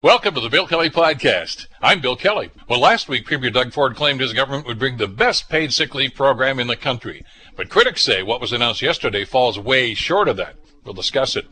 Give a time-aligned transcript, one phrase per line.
[0.00, 1.66] Welcome to the Bill Kelly Podcast.
[1.82, 2.52] I'm Bill Kelly.
[2.68, 5.92] Well, last week, Premier Doug Ford claimed his government would bring the best paid sick
[5.92, 7.24] leave program in the country.
[7.56, 10.54] But critics say what was announced yesterday falls way short of that.
[10.84, 11.46] We'll discuss it.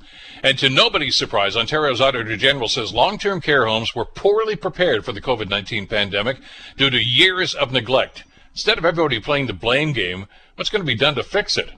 [0.45, 5.10] And to nobody's surprise, Ontario's Auditor General says long-term care homes were poorly prepared for
[5.10, 6.37] the COVID-19 pandemic
[6.76, 8.22] due to years of neglect.
[8.53, 11.72] Instead of everybody playing the blame game, what's going to be done to fix it?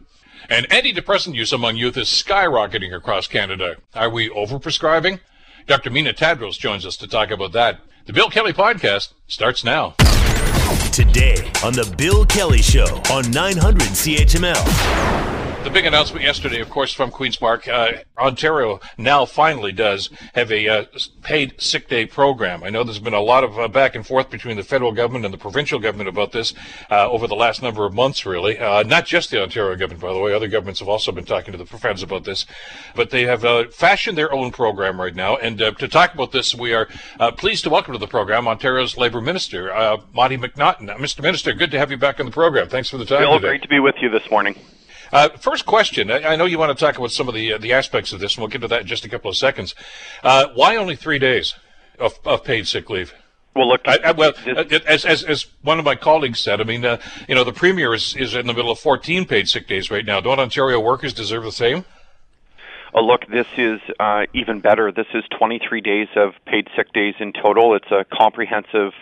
[0.50, 3.77] And antidepressant use among youth is skyrocketing across Canada.
[3.95, 5.21] Are we overprescribing?
[5.69, 5.91] Dr.
[5.91, 7.80] Mina Tadros joins us to talk about that.
[8.07, 9.91] The Bill Kelly Podcast starts now.
[10.93, 16.93] Today on The Bill Kelly Show on 900 CHML the big announcement yesterday, of course,
[16.93, 20.85] from Queen's Park, uh, Ontario now finally does have a uh,
[21.22, 22.62] paid sick day program.
[22.62, 25.25] I know there's been a lot of uh, back and forth between the federal government
[25.25, 26.54] and the provincial government about this
[26.90, 28.58] uh, over the last number of months, really.
[28.58, 30.32] Uh, not just the Ontario government, by the way.
[30.32, 32.47] Other governments have also been talking to the feds about this.
[32.94, 35.36] But they have uh, fashioned their own program right now.
[35.36, 36.88] And to talk about this, we are
[37.36, 39.72] pleased to welcome to the program Ontario's Labour Minister,
[40.14, 40.88] Monte McNaughton.
[40.98, 41.20] Mr.
[41.20, 42.68] Minister, good to have you back on the program.
[42.68, 43.48] Thanks for the time Bill, today.
[43.48, 44.55] great to be with you this morning.
[45.12, 46.11] Uh, first question.
[46.11, 48.20] I, I, know you want to talk about some of the uh, the aspects of
[48.20, 49.75] this, and we'll get to that in just a couple of seconds.
[50.23, 51.55] Uh, why only three days
[51.98, 53.14] of, of paid sick leave?
[53.56, 53.81] Well, look.
[53.86, 56.98] I, I, well, this, as, as as one of my colleagues said, I mean, uh,
[57.27, 60.05] you know, the premier is is in the middle of 14 paid sick days right
[60.05, 60.20] now.
[60.20, 61.84] Don't Ontario workers deserve the same?
[62.95, 64.91] Oh, look, this is uh, even better.
[64.91, 67.75] This is 23 days of paid sick days in total.
[67.75, 68.92] It's a comprehensive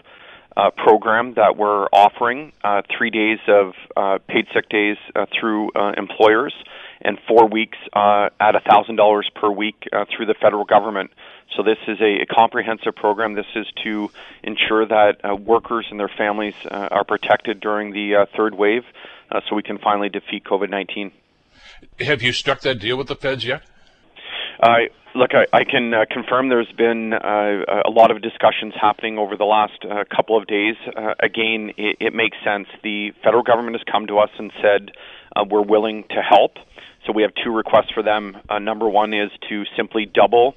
[0.57, 5.71] uh, program that we're offering uh, three days of uh, paid sick days uh, through
[5.73, 6.55] uh, employers
[7.03, 9.85] and four weeks uh, at $1,000 per week
[10.17, 11.11] through the federal government.
[11.55, 13.35] So this is a, a comprehensive program.
[13.35, 14.11] This is to
[14.43, 18.85] ensure that workers and their families are protected during the third wave
[19.49, 21.13] so we can finally defeat COVID-19.
[22.01, 23.63] Have you struck that deal with the feds yet?
[24.61, 29.19] Uh, look, I, I can uh, confirm there's been uh, a lot of discussions happening
[29.19, 30.77] over the last uh, couple of days.
[30.97, 32.69] Uh, again, it, it makes sense.
[32.83, 34.93] The federal government has come to us and said
[35.35, 36.57] uh, we're willing to help.
[37.07, 38.37] So we have two requests for them.
[38.49, 40.57] Uh, number one is to simply double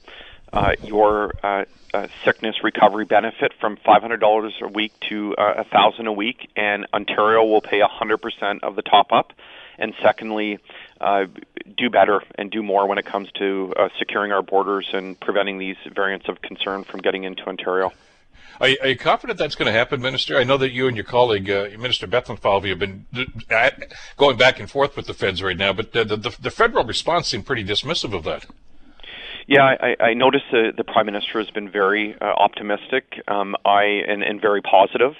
[0.51, 6.13] uh, your uh, uh, sickness recovery benefit from $500 a week to uh, 1000 a
[6.13, 9.33] week, and Ontario will pay 100% of the top up.
[9.79, 10.59] And secondly,
[10.99, 11.25] uh,
[11.77, 15.57] do better and do more when it comes to uh, securing our borders and preventing
[15.57, 17.91] these variants of concern from getting into Ontario.
[18.61, 20.37] Are you, are you confident that's going to happen, Minister?
[20.37, 23.05] I know that you and your colleague, uh, Minister Bethlenfalvy, have been
[23.49, 23.69] uh,
[24.17, 27.29] going back and forth with the feds right now, but the, the, the federal response
[27.29, 28.45] seemed pretty dismissive of that.
[29.47, 33.83] Yeah, I, I noticed the, the prime minister has been very uh, optimistic, um, I
[34.07, 35.15] and, and very positive.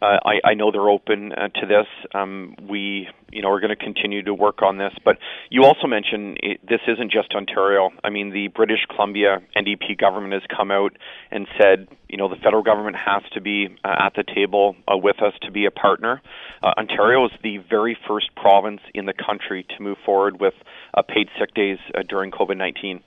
[0.00, 1.86] Uh, I, I know they're open uh, to this.
[2.14, 4.92] Um, we, you know, we're going to continue to work on this.
[5.04, 5.18] But
[5.50, 7.90] you also mentioned it, this isn't just Ontario.
[8.02, 10.96] I mean, the British Columbia NDP government has come out
[11.30, 14.96] and said, you know, the federal government has to be uh, at the table uh,
[14.96, 16.22] with us to be a partner.
[16.62, 20.54] Uh, Ontario is the very first province in the country to move forward with
[20.94, 23.02] uh, paid sick days uh, during COVID 19.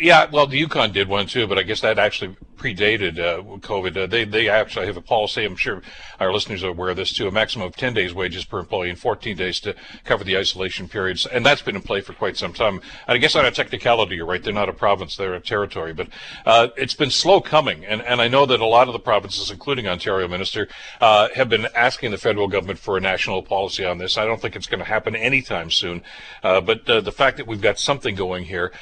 [0.00, 3.96] Yeah, well, the Yukon did one too, but I guess that actually predated uh, COVID.
[3.96, 5.44] Uh, they they actually have a policy.
[5.44, 5.82] I'm sure
[6.20, 7.26] our listeners are aware of this too.
[7.28, 9.74] A maximum of 10 days wages per employee and 14 days to
[10.04, 12.80] cover the isolation periods, and that's been in play for quite some time.
[13.06, 14.42] And I guess on a technicality, you're right.
[14.42, 15.94] They're not a province; they're a territory.
[15.94, 16.08] But
[16.44, 19.50] uh, it's been slow coming, and and I know that a lot of the provinces,
[19.50, 20.68] including Ontario, Minister,
[21.00, 24.18] uh, have been asking the federal government for a national policy on this.
[24.18, 26.02] I don't think it's going to happen anytime soon,
[26.42, 28.72] uh, but uh, the fact that we've got something going here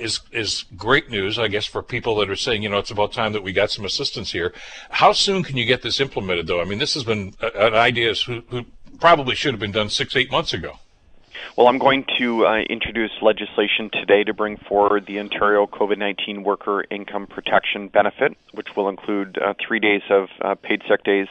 [0.00, 3.12] is is great news, I guess, for people that are saying, you know, it's about
[3.12, 4.52] time that we got some assistance here.
[4.90, 6.60] How soon can you get this implemented, though?
[6.60, 8.64] I mean, this has been an idea who, who
[9.00, 10.78] probably should have been done six, eight months ago.
[11.56, 16.42] Well, I'm going to uh, introduce legislation today to bring forward the Ontario COVID 19
[16.42, 21.26] Worker Income Protection Benefit, which will include uh, three days of uh, paid sick days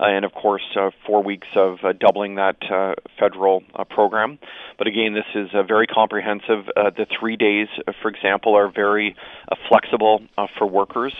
[0.00, 2.56] uh, and, of course, uh, four weeks of uh, doubling that
[3.18, 4.38] federal program.
[4.76, 6.66] But again, this is very comprehensive.
[6.74, 7.68] the three days,
[8.02, 9.16] for example, are very
[9.68, 10.22] flexible
[10.56, 11.14] for workers.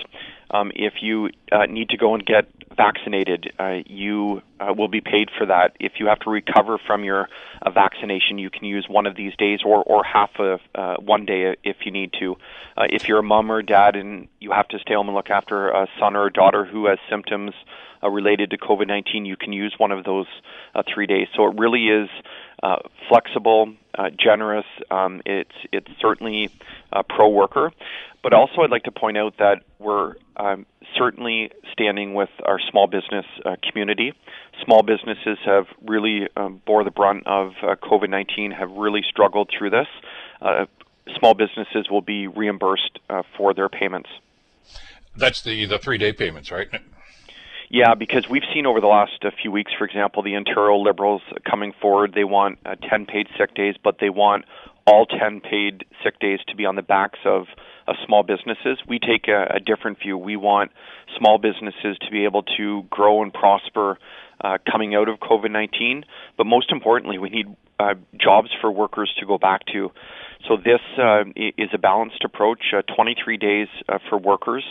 [0.50, 2.46] Um, if you uh, need to go and get
[2.76, 5.76] vaccinated, uh, you uh, will be paid for that.
[5.80, 7.28] If you have to recover from your
[7.60, 11.26] uh, vaccination, you can use one of these days or, or half of uh, one
[11.26, 12.36] day if you need to.
[12.76, 15.30] Uh, if you're a mom or dad and you have to stay home and look
[15.30, 17.52] after a son or a daughter who has symptoms
[18.02, 20.26] uh, related to COVID 19, you can use one of those
[20.74, 21.26] uh, three days.
[21.34, 22.08] So it really is
[22.62, 22.76] uh,
[23.08, 24.66] flexible, uh, generous.
[24.90, 26.50] Um, it's, it's certainly
[26.92, 27.72] uh, pro worker.
[28.22, 30.66] But also, I'd like to point out that we're um,
[30.96, 34.12] certainly standing with our small business uh, community.
[34.64, 39.50] Small businesses have really um, bore the brunt of uh, COVID 19, have really struggled
[39.56, 39.86] through this.
[40.42, 40.66] Uh,
[41.18, 44.08] small businesses will be reimbursed uh, for their payments.
[45.16, 46.68] That's the the three day payments, right?
[47.70, 51.20] Yeah, because we've seen over the last uh, few weeks, for example, the Ontario Liberals
[51.48, 52.14] coming forward.
[52.14, 54.46] They want uh, 10 paid sick days, but they want
[54.86, 57.46] all 10 paid sick days to be on the backs of,
[57.86, 58.78] of small businesses.
[58.88, 60.16] We take a, a different view.
[60.16, 60.70] We want
[61.18, 63.98] small businesses to be able to grow and prosper
[64.40, 66.04] uh, coming out of COVID 19,
[66.38, 69.90] but most importantly, we need uh, jobs for workers to go back to.
[70.46, 72.72] So this uh, is a balanced approach.
[72.72, 74.64] Uh, 23 days uh, for workers,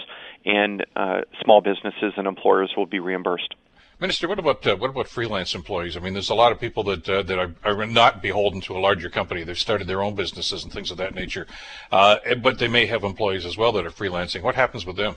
[0.46, 3.54] and uh, small businesses and employers will be reimbursed.
[4.00, 5.98] Minister, what about uh, what about freelance employees?
[5.98, 8.78] I mean, there's a lot of people that uh, that are, are, not beholden to
[8.78, 9.44] a larger company.
[9.44, 11.48] They've started their own businesses and things of that nature,
[11.92, 14.44] uh, but they may have employees as well that are freelancing.
[14.44, 15.16] What happens with them?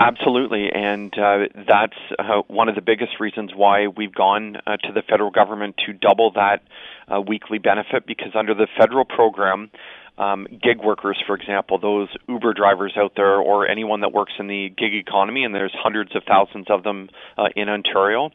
[0.00, 4.92] Absolutely, and uh, that's uh, one of the biggest reasons why we've gone uh, to
[4.94, 6.62] the federal government to double that
[7.06, 8.06] uh, weekly benefit.
[8.06, 9.70] Because under the federal program,
[10.16, 14.46] um, gig workers, for example, those Uber drivers out there, or anyone that works in
[14.46, 18.30] the gig economy, and there's hundreds of thousands of them uh, in Ontario,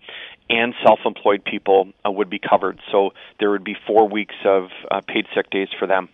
[0.52, 2.80] and self-employed people uh, would be covered.
[2.92, 3.10] So
[3.40, 6.10] there would be four weeks of uh, paid sick days for them.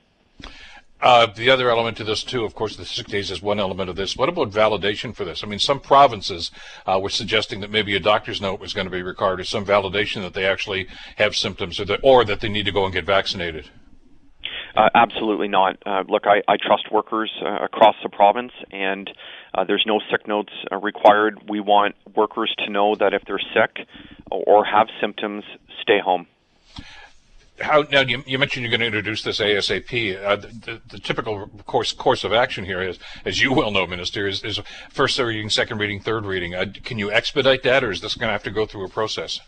[1.01, 3.89] Uh, the other element to this, too, of course, the sick days is one element
[3.89, 4.15] of this.
[4.15, 5.43] What about validation for this?
[5.43, 6.51] I mean, some provinces
[6.85, 9.65] uh, were suggesting that maybe a doctor's note was going to be required, or some
[9.65, 12.93] validation that they actually have symptoms, or that, or that they need to go and
[12.93, 13.69] get vaccinated.
[14.75, 15.75] Uh, absolutely not.
[15.85, 19.09] Uh, look, I, I trust workers uh, across the province, and
[19.55, 21.49] uh, there's no sick notes uh, required.
[21.49, 23.87] We want workers to know that if they're sick
[24.29, 25.43] or have symptoms,
[25.81, 26.27] stay home
[27.61, 30.23] how now you, you, mentioned you're going to introduce this ASAP.
[30.23, 33.85] Uh, the, the, the, typical course course of action here is, as you well know,
[33.87, 34.59] Minister, is, is
[34.89, 36.55] first reading, second reading, third reading.
[36.55, 38.89] Uh, can you expedite that, or is this going to have to go through a
[38.89, 39.39] process?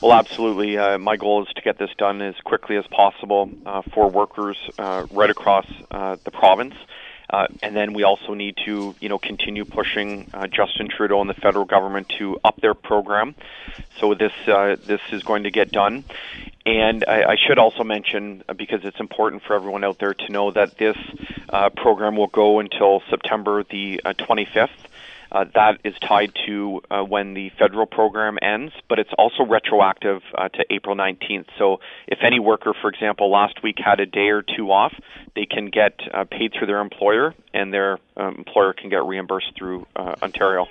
[0.00, 0.76] Well, absolutely.
[0.76, 4.56] Uh, my goal is to get this done as quickly as possible uh, for workers
[4.78, 6.74] uh, right across uh, the province.
[7.34, 11.28] Uh, and then we also need to, you know, continue pushing uh, Justin Trudeau and
[11.28, 13.34] the federal government to up their program.
[13.98, 16.04] So this uh, this is going to get done.
[16.64, 20.32] And I, I should also mention, uh, because it's important for everyone out there to
[20.32, 20.96] know that this
[21.48, 24.68] uh, program will go until September the uh, 25th.
[25.34, 30.22] Uh, that is tied to uh, when the federal program ends, but it's also retroactive
[30.38, 31.46] uh, to April 19th.
[31.58, 34.94] So if any worker, for example, last week had a day or two off,
[35.34, 39.52] they can get uh, paid through their employer, and their uh, employer can get reimbursed
[39.58, 40.68] through uh, Ontario.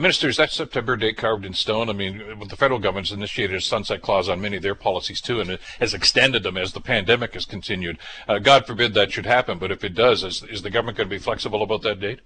[0.00, 1.88] Minister, is that September date carved in stone.
[1.88, 5.40] I mean, the federal government's initiated a sunset clause on many of their policies too,
[5.40, 7.98] and has extended them as the pandemic has continued.
[8.42, 11.14] God forbid that should happen, but if it does, is, is the government going to
[11.14, 12.20] be flexible about that date?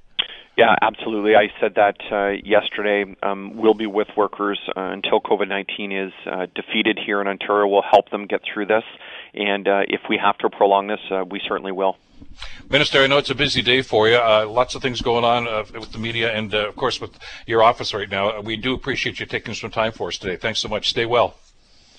[0.56, 1.36] Yeah, absolutely.
[1.36, 3.16] I said that uh, yesterday.
[3.22, 7.66] Um, we'll be with workers uh, until COVID 19 is uh, defeated here in Ontario.
[7.66, 8.84] We'll help them get through this.
[9.32, 11.96] And uh, if we have to prolong this, uh, we certainly will.
[12.68, 14.16] Minister, I know it's a busy day for you.
[14.16, 17.18] Uh, lots of things going on uh, with the media and, uh, of course, with
[17.46, 18.40] your office right now.
[18.40, 20.36] We do appreciate you taking some time for us today.
[20.36, 20.88] Thanks so much.
[20.88, 21.36] Stay well.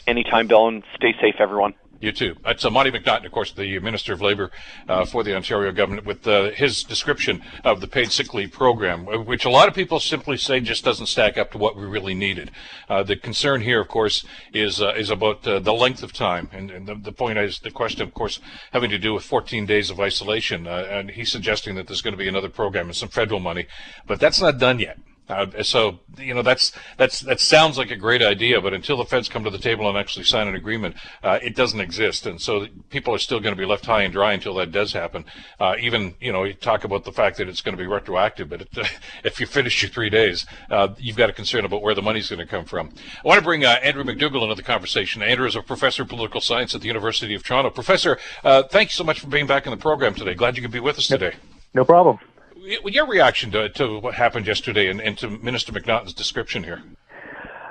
[0.07, 1.73] Anytime, Bill, and stay safe, everyone.
[2.01, 2.35] You too.
[2.43, 4.49] That's uh, Monte McNaughton, of course, the Minister of Labour
[4.89, 9.05] uh, for the Ontario government, with uh, his description of the paid sick leave program,
[9.05, 12.15] which a lot of people simply say just doesn't stack up to what we really
[12.15, 12.49] needed.
[12.89, 16.49] Uh, the concern here, of course, is uh, is about uh, the length of time,
[16.51, 18.39] and, and the, the, point is the question, of course,
[18.73, 20.65] having to do with 14 days of isolation.
[20.65, 23.67] and he's suggesting that there's going to be another program and some federal money,
[24.07, 24.97] but that's not done yet.
[25.31, 29.05] Uh, so you know that's that's that sounds like a great idea, but until the
[29.05, 32.41] feds come to the table and actually sign an agreement, uh, it doesn't exist, and
[32.41, 35.25] so people are still going to be left high and dry until that does happen.
[35.59, 38.49] Uh, even you know you talk about the fact that it's going to be retroactive,
[38.49, 38.69] but it,
[39.23, 42.29] if you finish your three days, uh, you've got a concern about where the money's
[42.29, 42.93] going to come from.
[43.23, 45.21] I want to bring uh, Andrew McDougall into the conversation.
[45.21, 47.69] Andrew is a professor of political science at the University of Toronto.
[47.69, 50.33] Professor, uh, thank you so much for being back in the program today.
[50.33, 51.33] Glad you could be with us today.
[51.73, 52.19] No problem
[52.61, 56.81] your reaction to, to what happened yesterday and, and to Minister McNaughton's description here?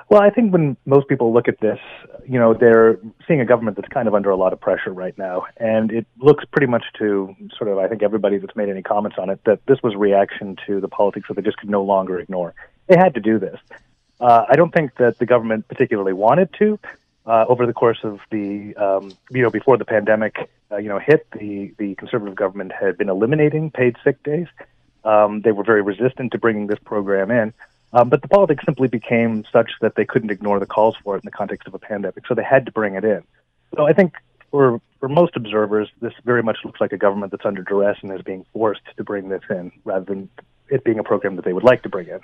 [0.09, 1.79] Well, I think when most people look at this,
[2.27, 5.17] you know, they're seeing a government that's kind of under a lot of pressure right
[5.17, 5.45] now.
[5.55, 9.17] And it looks pretty much to sort of, I think, everybody that's made any comments
[9.17, 12.19] on it, that this was reaction to the politics that they just could no longer
[12.19, 12.53] ignore.
[12.87, 13.57] They had to do this.
[14.19, 16.77] Uh, I don't think that the government particularly wanted to.
[17.23, 20.97] Uh, over the course of the, um, you know, before the pandemic, uh, you know,
[20.97, 24.47] hit, the, the conservative government had been eliminating paid sick days.
[25.03, 27.53] Um, they were very resistant to bringing this program in.
[27.93, 31.23] Um, but the politics simply became such that they couldn't ignore the calls for it
[31.23, 33.23] in the context of a pandemic, so they had to bring it in.
[33.75, 34.13] So I think
[34.49, 38.13] for for most observers, this very much looks like a government that's under duress and
[38.13, 40.29] is being forced to bring this in, rather than
[40.69, 42.19] it being a program that they would like to bring in.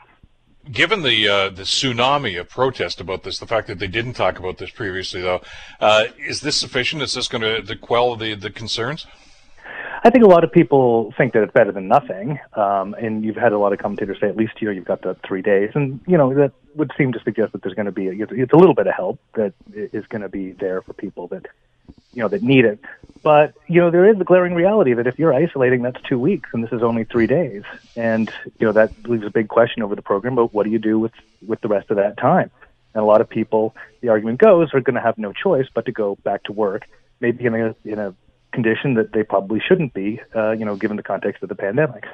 [0.72, 4.40] Given the uh, the tsunami of protest about this, the fact that they didn't talk
[4.40, 5.42] about this previously, though,
[5.82, 7.02] uh, is this sufficient?
[7.02, 9.06] Is this going to quell the the concerns?
[10.04, 13.36] I think a lot of people think that it's better than nothing, um, and you've
[13.36, 15.72] had a lot of commentators say at least you know you've got the three days,
[15.76, 18.54] and you know that would seem to suggest that there's going to be a, it's
[18.54, 21.48] a little bit of help that is going to be there for people that
[22.14, 22.80] you know that need it.
[23.24, 26.50] But you know there is the glaring reality that if you're isolating, that's two weeks,
[26.54, 27.64] and this is only three days,
[27.96, 30.36] and you know that leaves a big question over the program.
[30.36, 31.14] But what do you do with
[31.46, 32.52] with the rest of that time?
[32.94, 35.86] And a lot of people, the argument goes, are going to have no choice but
[35.86, 36.88] to go back to work,
[37.20, 38.14] maybe in a in a
[38.52, 42.06] condition that they probably shouldn't be, uh, you know, given the context of the pandemic.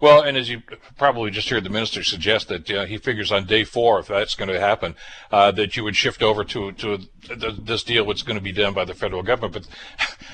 [0.00, 0.62] Well, and as you
[0.96, 4.34] probably just heard the minister suggest that uh, he figures on day four, if that's
[4.34, 4.94] going to happen,
[5.30, 8.52] uh, that you would shift over to to the, this deal, what's going to be
[8.52, 9.68] done by the federal government.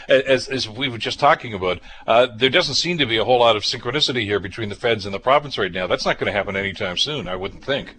[0.08, 3.24] But as, as we were just talking about, uh, there doesn't seem to be a
[3.24, 5.86] whole lot of synchronicity here between the feds and the province right now.
[5.86, 7.96] That's not going to happen anytime soon, I wouldn't think.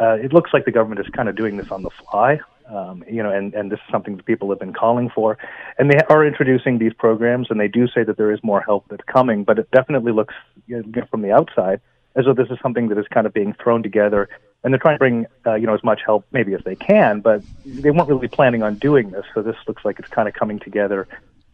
[0.00, 2.38] Uh, it looks like the government is kind of doing this on the fly.
[2.68, 5.38] Um, you know, and, and this is something that people have been calling for.
[5.78, 8.86] And they are introducing these programs, and they do say that there is more help
[8.90, 10.34] that's coming, but it definitely looks
[10.66, 11.80] you know, from the outside
[12.14, 14.28] as though this is something that is kind of being thrown together.
[14.64, 17.20] And they're trying to bring, uh, you know, as much help maybe as they can,
[17.20, 19.24] but they weren't really planning on doing this.
[19.32, 21.06] So this looks like it's kind of coming together,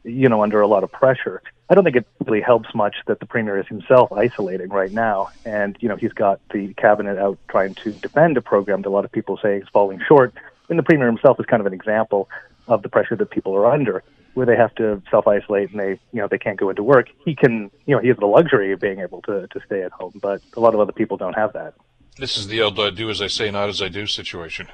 [0.05, 1.43] you know, under a lot of pressure.
[1.69, 5.29] I don't think it really helps much that the premier is himself isolating right now,
[5.45, 8.91] and you know he's got the cabinet out trying to defend a program that a
[8.91, 10.35] lot of people say is falling short
[10.69, 12.29] and the premier himself is kind of an example
[12.67, 14.03] of the pressure that people are under,
[14.35, 17.09] where they have to self isolate and they, you know, they can't go into work.
[17.25, 19.93] He can, you know, he has the luxury of being able to to stay at
[19.93, 21.75] home, but a lot of other people don't have that.
[22.17, 24.69] This is the old uh, "do as I say, not as I do" situation.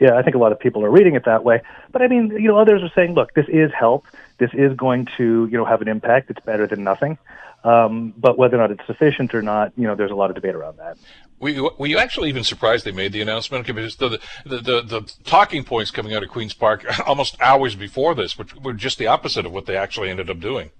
[0.00, 1.60] Yeah, I think a lot of people are reading it that way.
[1.92, 4.04] But I mean, you know, others are saying, look, this is help.
[4.38, 6.30] This is going to, you know, have an impact.
[6.30, 7.18] It's better than nothing.
[7.62, 10.34] Um, but whether or not it's sufficient or not, you know, there's a lot of
[10.34, 10.98] debate around that.
[11.42, 13.66] Were you, were you actually even surprised they made the announcement?
[13.66, 18.14] Because the, the, the, the, talking points coming out of Queen's Park almost hours before
[18.14, 20.70] this, which were just the opposite of what they actually ended up doing.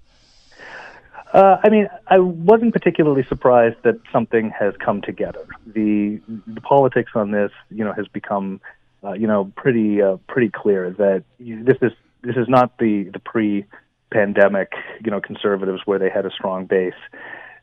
[1.33, 5.45] Uh, I mean, I wasn't particularly surprised that something has come together.
[5.67, 8.61] The, the politics on this, you know, has become,
[9.03, 11.91] uh, you know, pretty uh, pretty clear that this is
[12.21, 13.65] this is not the the pre
[14.13, 14.71] pandemic,
[15.03, 16.93] you know, conservatives where they had a strong base,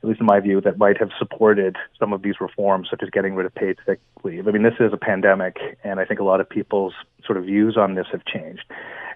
[0.02, 3.11] at least in my view, that might have supported some of these reforms, such as
[3.11, 4.49] getting rid of paid sick leave.
[4.49, 7.45] I mean, this is a pandemic, and I think a lot of people's sort of
[7.45, 8.64] views on this have changed.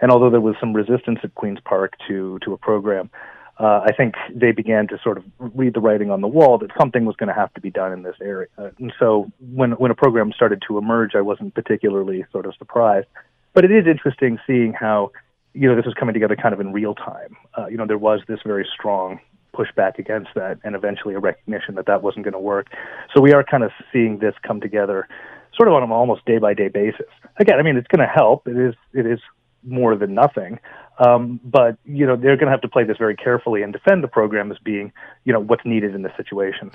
[0.02, 3.10] And although there was some resistance at Queen's Park to to a program,
[3.58, 6.70] uh, I think they began to sort of read the writing on the wall that
[6.78, 8.48] something was going to have to be done in this area.
[8.78, 13.06] And so when when a program started to emerge, I wasn't particularly sort of surprised.
[13.54, 15.12] But it is interesting seeing how
[15.54, 17.36] you know, this was coming together kind of in real time.
[17.56, 19.20] Uh, you know, there was this very strong
[19.54, 22.66] pushback against that and eventually a recognition that that wasn't going to work.
[23.14, 25.08] So we are kind of seeing this come together
[25.56, 27.06] sort of on an almost day by day basis.
[27.38, 28.46] Again, I mean, it's going to help.
[28.48, 29.20] It is, it is
[29.62, 30.58] more than nothing.
[30.98, 34.04] Um, but you know they're going to have to play this very carefully and defend
[34.04, 34.92] the program as being
[35.24, 36.70] you know what's needed in this situation.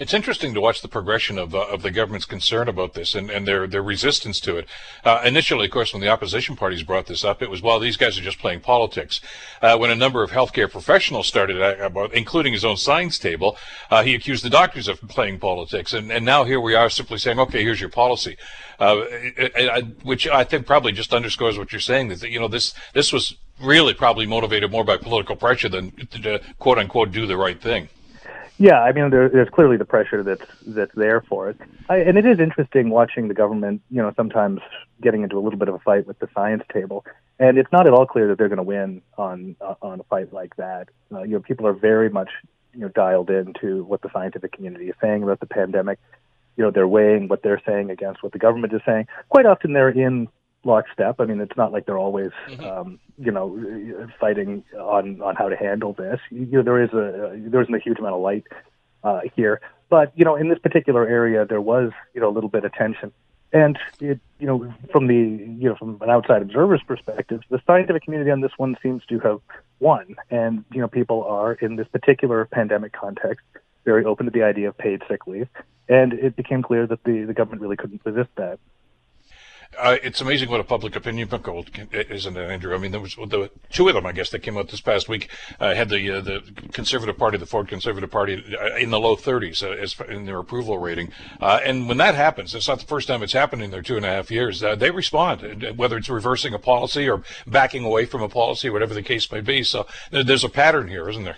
[0.00, 3.30] It's interesting to watch the progression of uh, of the government's concern about this and,
[3.30, 4.66] and their their resistance to it.
[5.04, 7.96] Uh, initially, of course, when the opposition parties brought this up, it was well these
[7.96, 9.20] guys are just playing politics.
[9.62, 13.56] Uh, when a number of healthcare professionals started uh, including his own science table,
[13.90, 17.18] uh, he accused the doctors of playing politics, and and now here we are simply
[17.18, 18.36] saying, okay, here's your policy,
[18.80, 19.00] uh,
[20.02, 23.36] which I think probably just underscores what you're saying that you know this this was
[23.62, 27.88] really probably motivated more by political pressure than to, quote unquote do the right thing.
[28.58, 31.56] Yeah, I mean, there, there's clearly the pressure that's that's there for it,
[31.88, 34.60] I, and it is interesting watching the government, you know, sometimes
[35.00, 37.06] getting into a little bit of a fight with the science table,
[37.38, 40.02] and it's not at all clear that they're going to win on uh, on a
[40.04, 40.88] fight like that.
[41.10, 42.28] Uh, you know, people are very much
[42.74, 45.98] you know dialed into what the scientific community is saying about the pandemic.
[46.58, 49.06] You know, they're weighing what they're saying against what the government is saying.
[49.30, 50.28] Quite often, they're in
[50.64, 51.16] lockstep.
[51.20, 52.64] I mean, it's not like they're always, mm-hmm.
[52.64, 56.20] um, you know, fighting on on how to handle this.
[56.30, 58.44] You know, there is a there isn't a huge amount of light
[59.04, 62.50] uh, here, but you know, in this particular area, there was you know a little
[62.50, 63.12] bit of tension,
[63.52, 68.04] and it you know from the you know from an outside observer's perspective, the scientific
[68.04, 69.40] community on this one seems to have
[69.80, 73.44] won, and you know people are in this particular pandemic context
[73.84, 75.48] very open to the idea of paid sick leave,
[75.88, 78.58] and it became clear that the the government really couldn't resist that.
[79.78, 82.74] Uh, it's amazing what a public opinion poll isn't it, Andrew?
[82.74, 85.08] I mean, there was the two of them, I guess, that came out this past
[85.08, 85.30] week.
[85.60, 89.14] Uh, had the uh, the Conservative Party, the Ford Conservative Party, uh, in the low
[89.14, 91.12] 30s uh, as in their approval rating.
[91.40, 93.96] Uh, and when that happens, it's not the first time it's happened in their two
[93.96, 94.60] and a half years.
[94.60, 99.02] they respond, whether it's reversing a policy or backing away from a policy, whatever the
[99.02, 99.62] case may be.
[99.62, 101.36] So there's a pattern here, isn't there?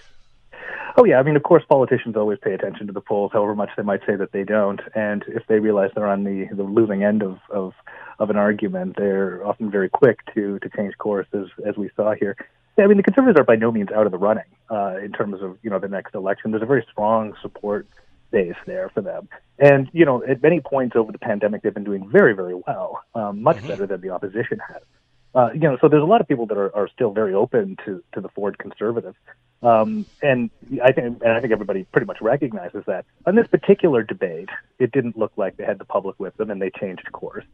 [0.97, 3.71] Oh yeah, I mean, of course, politicians always pay attention to the polls, however much
[3.77, 4.81] they might say that they don't.
[4.95, 7.73] And if they realize they're on the the losing end of of
[8.19, 12.15] of an argument, they're often very quick to to change course, as as we saw
[12.15, 12.37] here.
[12.79, 15.13] Yeah, I mean, the Conservatives are by no means out of the running uh, in
[15.13, 16.51] terms of you know the next election.
[16.51, 17.87] There's a very strong support
[18.31, 19.29] base there for them,
[19.59, 23.03] and you know at many points over the pandemic they've been doing very very well,
[23.15, 23.69] um, much mm-hmm.
[23.69, 24.83] better than the opposition has.
[25.35, 27.77] Uh, you know, so there's a lot of people that are, are still very open
[27.87, 29.17] to, to the Ford conservatives.
[29.63, 30.51] Um, and
[30.83, 33.07] I think, and I think everybody pretty much recognizes that.
[33.27, 36.61] On this particular debate, it didn't look like they had the public with them, and
[36.61, 37.45] they changed course.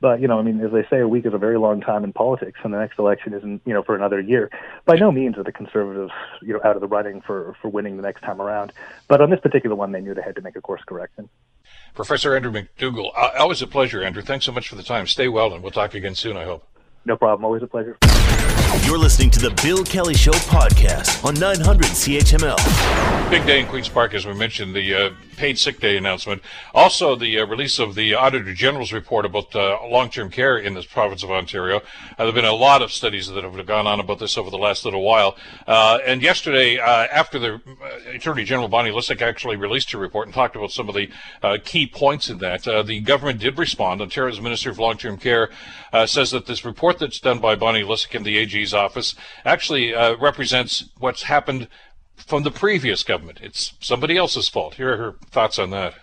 [0.00, 2.04] But you know, I mean, as they say, a week is a very long time
[2.04, 4.50] in politics, and the next election isn't, you know, for another year.
[4.84, 7.96] By no means are the conservatives, you know, out of the running for for winning
[7.96, 8.72] the next time around.
[9.08, 11.28] But on this particular one, they knew they had to make a course correction.
[11.94, 14.22] Professor Andrew McDougall, uh, always a pleasure, Andrew.
[14.22, 15.06] Thanks so much for the time.
[15.06, 16.36] Stay well, and we'll talk again soon.
[16.36, 16.64] I hope.
[17.08, 17.46] No problem.
[17.46, 17.96] Always a pleasure.
[18.84, 23.30] You're listening to the Bill Kelly Show podcast on 900 CHML.
[23.30, 26.42] Big day in Queen's Park, as we mentioned, the uh, paid sick day announcement.
[26.74, 30.84] Also, the uh, release of the Auditor General's report about uh, long-term care in this
[30.84, 31.76] province of Ontario.
[31.76, 31.82] Uh,
[32.18, 34.58] there have been a lot of studies that have gone on about this over the
[34.58, 35.36] last little while.
[35.66, 37.60] Uh, and yesterday, uh, after the
[38.12, 41.08] Attorney General Bonnie Lysyk actually released her report and talked about some of the
[41.64, 44.02] key points in that, the government did respond.
[44.02, 45.50] Ontario's Minister of Long-Term Care
[46.06, 49.14] says that this report that's done by Bonnie Lysyk in the AG's office
[49.44, 51.68] actually uh, represents what's happened
[52.16, 53.40] from the previous government.
[53.42, 54.74] It's somebody else's fault.
[54.74, 55.94] Here are her thoughts on that.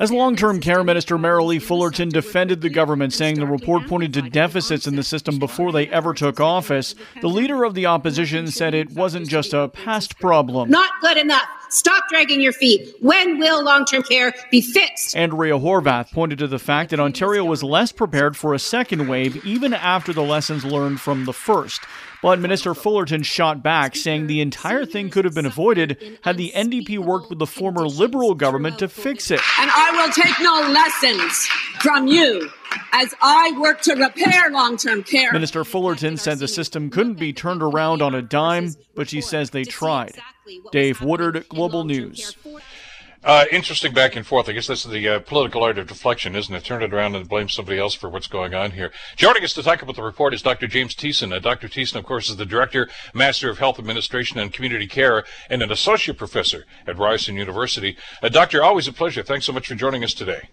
[0.00, 4.22] As long term care minister Merrilee Fullerton defended the government, saying the report pointed to
[4.22, 8.74] deficits in the system before they ever took office, the leader of the opposition said
[8.74, 10.70] it wasn't just a past problem.
[10.70, 11.48] Not good enough.
[11.70, 12.94] Stop dragging your feet.
[13.00, 15.16] When will long term care be fixed?
[15.16, 19.44] Andrea Horwath pointed to the fact that Ontario was less prepared for a second wave
[19.44, 21.82] even after the lessons learned from the first.
[22.22, 26.52] But Minister Fullerton shot back, saying the entire thing could have been avoided had the
[26.54, 29.40] NDP worked with the former Liberal government to fix it.
[29.60, 31.46] And I will take no lessons
[31.80, 32.50] from you
[32.92, 35.32] as I work to repair long term care.
[35.32, 39.50] Minister Fullerton said the system couldn't be turned around on a dime, but she says
[39.50, 40.18] they tried.
[40.72, 42.36] Dave Woodard, Global News.
[43.24, 44.48] Uh, interesting back and forth.
[44.48, 46.64] I guess this is the uh, political art of deflection, isn't it?
[46.64, 48.92] Turn it around and blame somebody else for what's going on here.
[49.16, 50.68] Joining us to talk about the report is Dr.
[50.68, 51.34] James Tiessen.
[51.34, 51.68] Uh, Dr.
[51.68, 55.72] Tiessen, of course, is the Director, Master of Health Administration and Community Care, and an
[55.72, 57.96] Associate Professor at Ryerson University.
[58.22, 59.24] Uh, doctor, always a pleasure.
[59.24, 60.50] Thanks so much for joining us today.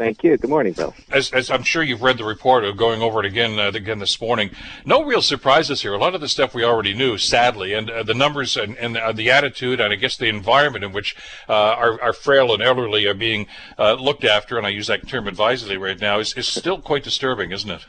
[0.00, 0.38] Thank you.
[0.38, 0.94] Good morning, Bill.
[1.10, 3.98] As, as I'm sure you've read the report, of going over it again uh, again
[3.98, 4.48] this morning.
[4.86, 5.92] No real surprises here.
[5.92, 8.96] A lot of the stuff we already knew, sadly, and uh, the numbers and, and
[8.96, 11.14] uh, the attitude, and I guess the environment in which
[11.50, 13.46] uh, our, our frail and elderly are being
[13.78, 17.04] uh, looked after, and I use that term advisedly right now, is, is still quite
[17.04, 17.84] disturbing, isn't it?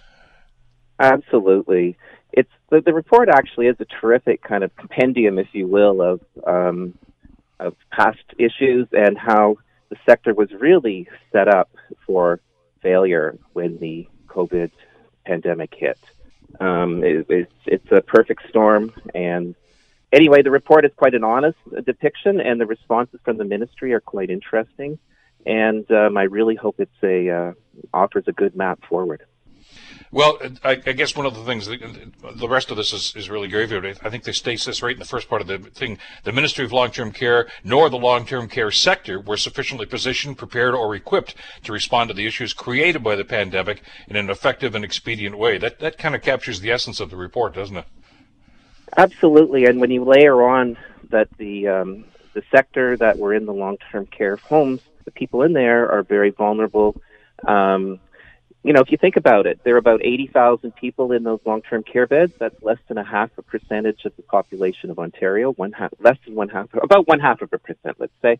[1.00, 1.95] Absolutely.
[2.34, 6.19] It's the, the report actually is a terrific kind of compendium, if you will, of
[6.45, 6.93] um,
[7.62, 11.69] of past issues and how the sector was really set up
[12.06, 12.39] for
[12.82, 14.71] failure when the COVID
[15.25, 15.99] pandemic hit.
[16.60, 18.91] Um, it, it's, it's a perfect storm.
[19.13, 19.56] And
[20.12, 24.01] anyway, the report is quite an honest depiction, and the responses from the ministry are
[24.01, 24.99] quite interesting.
[25.45, 27.54] And um, I really hope it's a uh,
[27.93, 29.23] offers a good map forward.
[30.13, 33.47] Well, I, I, guess one of the things, the rest of this is, is really
[33.47, 33.97] graveyard.
[34.04, 36.00] I think they state this right in the first part of the thing.
[36.26, 40.93] The Ministry of Long-Term Care nor the long-term care sector were sufficiently positioned, prepared, or
[40.95, 45.38] equipped to respond to the issues created by the pandemic in an effective and expedient
[45.38, 45.58] way.
[45.58, 47.86] That that kind of captures the essence of the report, doesn't it?
[48.97, 49.63] Absolutely.
[49.63, 50.78] And when you layer on
[51.10, 55.54] that the um, the sector that were in the long-term care homes, the people in
[55.54, 57.02] there are very vulnerable.
[57.47, 58.02] Um,
[58.63, 61.84] you know, if you think about it, there are about 80,000 people in those long-term
[61.84, 62.34] care beds.
[62.38, 66.17] That's less than a half a percentage of the population of Ontario, one half, less
[66.26, 68.39] than one half, about one half of a percent, let's say.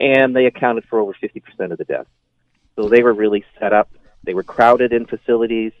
[0.00, 2.08] And they accounted for over 50% of the deaths.
[2.76, 3.90] So they were really set up.
[4.24, 5.72] They were crowded in facilities.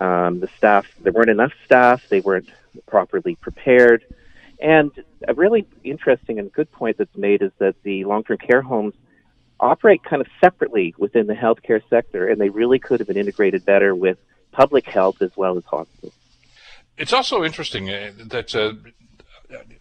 [0.00, 2.08] Um, the staff, there weren't enough staff.
[2.08, 2.48] They weren't
[2.86, 4.02] properly prepared.
[4.58, 4.90] And
[5.28, 8.94] a really interesting and good point that's made is that the long-term care homes–
[9.60, 13.64] operate kind of separately within the healthcare sector, and they really could have been integrated
[13.64, 14.18] better with
[14.52, 16.14] public health as well as hospitals.
[16.96, 18.54] It's also interesting uh, that.
[18.54, 18.72] Uh,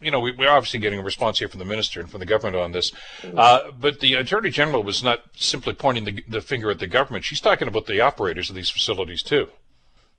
[0.02, 2.26] you know, we, are obviously getting a response here from the minister and from the
[2.26, 3.38] government on this, mm-hmm.
[3.38, 7.24] uh, but the attorney general was not simply pointing the, the, finger at the government.
[7.24, 9.48] She's talking about the operators of these facilities too.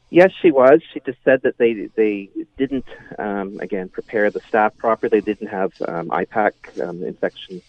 [0.09, 0.83] Yes, she was.
[0.93, 2.87] She just said that they they didn't
[3.19, 5.21] um, again prepare the staff properly.
[5.21, 7.63] They didn't have um, IPAC um, infection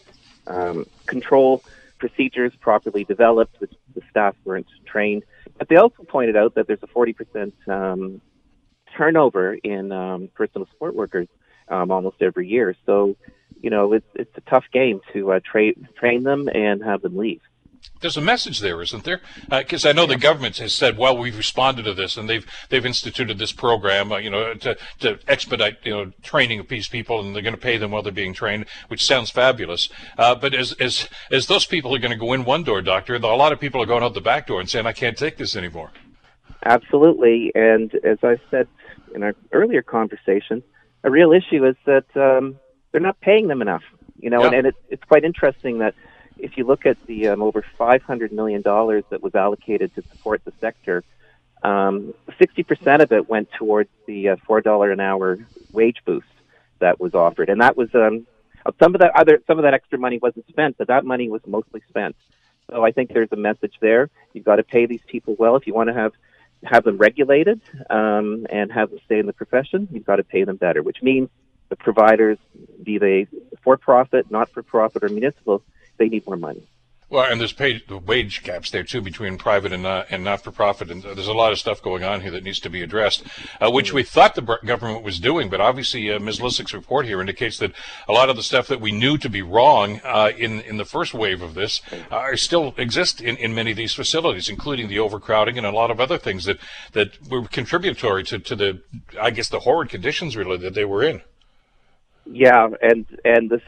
[0.47, 1.63] um, control
[2.01, 5.23] procedures properly developed, the, the staff weren't trained.
[5.57, 8.19] But they also pointed out that there's a 40% um,
[8.97, 11.27] turnover in um, personal support workers
[11.69, 12.75] um, almost every year.
[12.87, 13.15] So,
[13.61, 17.15] you know, it's, it's a tough game to uh, tra- train them and have them
[17.15, 17.41] leave.
[18.01, 19.21] There's a message there, isn't there?
[19.49, 22.45] Because uh, I know the government has said, well, we've responded to this, and they've
[22.69, 26.87] they've instituted this program, uh, you know, to, to expedite you know training of these
[26.87, 29.89] people, and they're going to pay them while they're being trained, which sounds fabulous.
[30.17, 33.15] Uh, but as as as those people are going to go in one door, doctor,
[33.15, 35.37] a lot of people are going out the back door and saying, I can't take
[35.37, 35.91] this anymore.
[36.65, 38.67] Absolutely, and as I said
[39.13, 40.63] in our earlier conversation,
[41.03, 42.59] a real issue is that um,
[42.91, 43.83] they're not paying them enough.
[44.19, 44.47] You know, yeah.
[44.47, 45.95] and, and it, it's quite interesting that
[46.37, 50.53] if you look at the um, over $500 million that was allocated to support the
[50.59, 51.03] sector,
[51.63, 55.39] um, 60% of it went towards the uh, $4 an hour
[55.71, 56.27] wage boost
[56.79, 57.49] that was offered.
[57.49, 58.25] And that was, um,
[58.79, 61.41] some of that other, some of that extra money wasn't spent, but that money was
[61.45, 62.15] mostly spent.
[62.69, 64.09] So I think there's a message there.
[64.33, 66.13] You've got to pay these people well if you want to have
[66.63, 69.87] have them regulated um, and have them stay in the profession.
[69.91, 71.29] You've got to pay them better, which means
[71.69, 72.37] the providers,
[72.83, 73.27] be they
[73.63, 75.63] for profit, not for profit, or municipal,
[75.97, 76.67] they need more money.
[77.11, 80.51] Well, and there's paid wage gaps there too between private and uh, and not for
[80.51, 83.25] profit, and there's a lot of stuff going on here that needs to be addressed,
[83.59, 86.39] uh, which we thought the government was doing, but obviously uh, Ms.
[86.39, 87.73] Lysyk's report here indicates that
[88.07, 90.85] a lot of the stuff that we knew to be wrong uh, in in the
[90.85, 94.99] first wave of this uh, still exist in, in many of these facilities, including the
[94.99, 96.59] overcrowding and a lot of other things that
[96.93, 98.81] that were contributory to to the
[99.19, 101.23] I guess the horrid conditions really that they were in.
[102.25, 103.61] Yeah, and and this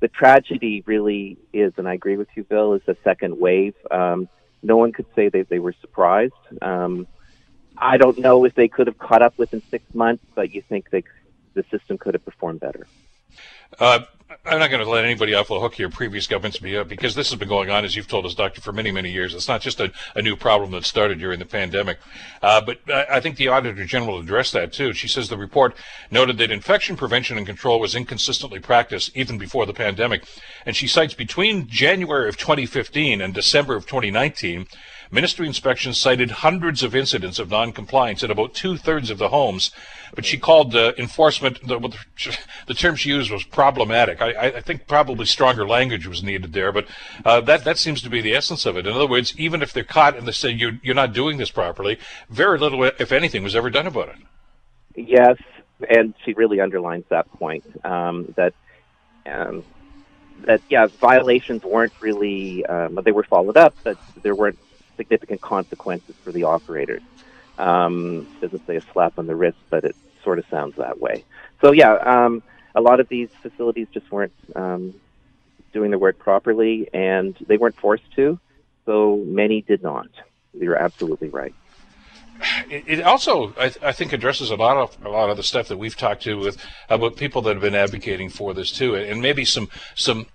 [0.00, 3.74] the tragedy really is, and I agree with you, Bill, is the second wave.
[3.90, 4.28] Um,
[4.62, 6.34] no one could say that they were surprised.
[6.62, 7.06] Um,
[7.76, 10.90] I don't know if they could have caught up within six months, but you think
[10.90, 11.04] they,
[11.54, 12.86] the system could have performed better.
[13.78, 14.00] Uh,
[14.44, 15.88] I'm not going to let anybody off the hook here.
[15.88, 18.60] Previous governments be up because this has been going on, as you've told us, Doctor,
[18.60, 19.34] for many, many years.
[19.34, 21.98] It's not just a, a new problem that started during the pandemic.
[22.42, 24.92] Uh, but I think the Auditor General addressed that too.
[24.92, 25.74] She says the report
[26.10, 30.24] noted that infection prevention and control was inconsistently practiced even before the pandemic,
[30.66, 34.66] and she cites between January of 2015 and December of 2019
[35.10, 39.70] Ministry inspections cited hundreds of incidents of noncompliance in about two thirds of the homes,
[40.14, 41.78] but she called uh, enforcement, the,
[42.66, 44.20] the, term she used was problematic.
[44.20, 46.86] I, I, think probably stronger language was needed there, but
[47.24, 48.86] uh, that, that seems to be the essence of it.
[48.86, 51.50] In other words, even if they're caught and they say you're, you're not doing this
[51.50, 54.16] properly, very little, if anything, was ever done about it.
[54.94, 55.36] Yes,
[55.88, 58.52] and she really underlines that point um, that
[59.26, 59.64] um,
[60.44, 64.58] that yeah violations weren't really um, they were followed up, but there weren't
[64.98, 67.00] significant consequences for the operators.
[67.56, 71.24] Um, doesn't say a slap on the wrist, but it sort of sounds that way.
[71.62, 72.42] So yeah, um,
[72.74, 74.94] a lot of these facilities just weren't um,
[75.72, 78.38] doing their work properly, and they weren't forced to.
[78.84, 80.08] So many did not.
[80.52, 81.54] You're absolutely right.
[82.70, 85.76] It also, I, I, think, addresses a lot of a lot of the stuff that
[85.76, 86.56] we've talked to with
[86.88, 90.26] about people that have been advocating for this too, and maybe some some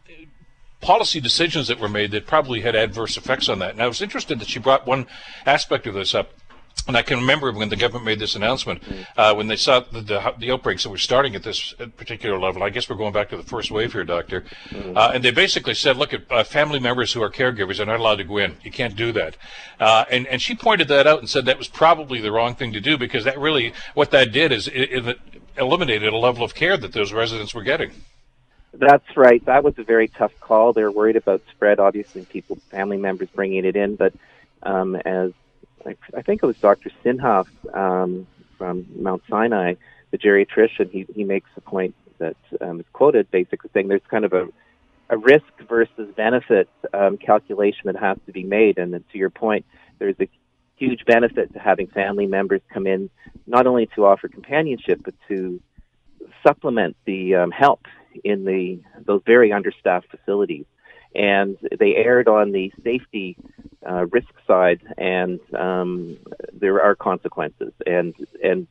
[0.84, 3.72] policy decisions that were made that probably had adverse effects on that.
[3.72, 5.08] And I was interested that she brought one
[5.46, 6.32] aspect of this up.
[6.86, 8.84] And I can remember when the government made this announcement,
[9.16, 12.62] uh, when they saw the, the, the, outbreaks that were starting at this particular level.
[12.62, 14.44] I guess we're going back to the first wave here, Doctor.
[14.94, 18.02] Uh, and they basically said, look, at uh, family members who are caregivers are not
[18.02, 18.58] allowed to go in.
[18.64, 19.38] You can't do that.
[19.80, 22.74] Uh, and, and she pointed that out and said that was probably the wrong thing
[22.74, 25.18] to do because that really, what that did is it, it
[25.58, 27.92] eliminated a level of care that those residents were getting.
[28.74, 29.44] That's right.
[29.46, 30.74] That was a very tough call.
[30.74, 33.96] They're worried about spread, obviously, people, family members bringing it in.
[33.96, 34.14] But
[34.64, 35.32] um, as
[35.86, 36.92] I, I think it was Dr.
[37.04, 38.26] Sinhoff um,
[38.58, 39.76] from Mount Sinai,
[40.12, 44.26] the geriatrician, he, he makes a point that um, is quoted basically saying there's kind
[44.26, 44.48] of a,
[45.10, 48.80] a risk versus benefit um, calculation that has to be made.
[48.80, 49.66] And to your point,
[50.00, 50.28] there's a
[50.78, 53.12] huge benefit to having family members come in,
[53.46, 55.62] not only to offer companionship, but to
[56.46, 57.82] supplement the um, help
[58.24, 60.66] in the those very understaffed facilities,
[61.16, 63.38] and they erred on the safety
[63.88, 66.18] uh, risk side, and um,
[66.54, 67.74] there are consequences.
[67.86, 68.68] And and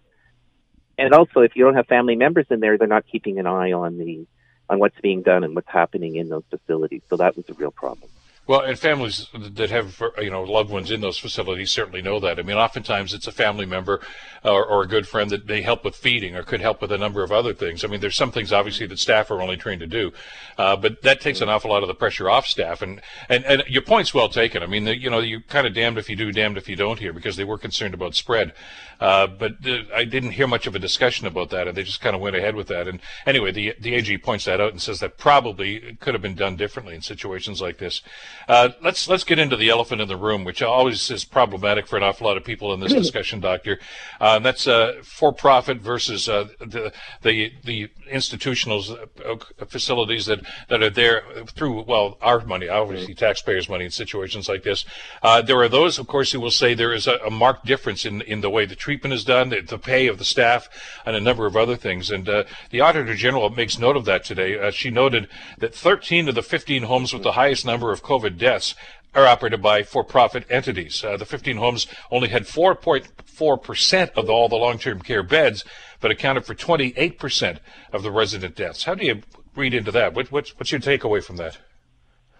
[0.98, 3.72] and also, if you don't have family members in there, they're not keeping an eye
[3.72, 4.26] on the
[4.68, 7.02] on what's being done and what's happening in those facilities.
[7.10, 8.08] So that was a real problem.
[8.52, 12.38] Well, and families that have you know loved ones in those facilities certainly know that.
[12.38, 14.02] I mean, oftentimes it's a family member
[14.44, 16.98] or, or, a good friend that may help with feeding or could help with a
[16.98, 17.82] number of other things.
[17.82, 20.12] I mean, there's some things obviously that staff are only trained to do,
[20.58, 22.82] uh, but that takes an awful lot of the pressure off staff.
[22.82, 24.62] And and, and your point's well taken.
[24.62, 26.76] I mean, the, you know, you're kind of damned if you do, damned if you
[26.76, 28.52] don't here because they were concerned about spread.
[29.00, 32.00] Uh, but uh, I didn't hear much of a discussion about that, and they just
[32.00, 32.86] kind of went ahead with that.
[32.86, 36.36] And anyway, the the AG points that out and says that probably could have been
[36.36, 38.02] done differently in situations like this.
[38.48, 41.96] Uh, let's let's get into the elephant in the room, which always is problematic for
[41.96, 43.78] an awful lot of people in this discussion, Doctor.
[44.20, 48.82] Uh, that's uh, for-profit versus uh, the the the institutional
[49.24, 54.48] uh, facilities that, that are there through well our money, obviously taxpayers' money in situations
[54.48, 54.84] like this.
[55.22, 58.04] Uh, there are those, of course, who will say there is a, a, marked difference
[58.04, 60.68] in in the way the treatment is done, the, the pay of the staff,
[61.06, 62.10] and a number of other things.
[62.10, 64.70] And the Auditor General makes note of that today.
[64.70, 65.28] she noted
[65.58, 68.74] that 13 of the 15 homes with the highest number of COVID deaths
[69.14, 71.04] are operated by for-profit entities.
[71.04, 75.64] Uh, the 15 homes only had 4.4% of all the long-term care beds,
[76.00, 77.58] but accounted for 28%
[77.92, 78.84] of the resident deaths.
[78.84, 79.20] How do you
[79.54, 80.14] read into that?
[80.14, 81.58] What, what's, what's your takeaway from that?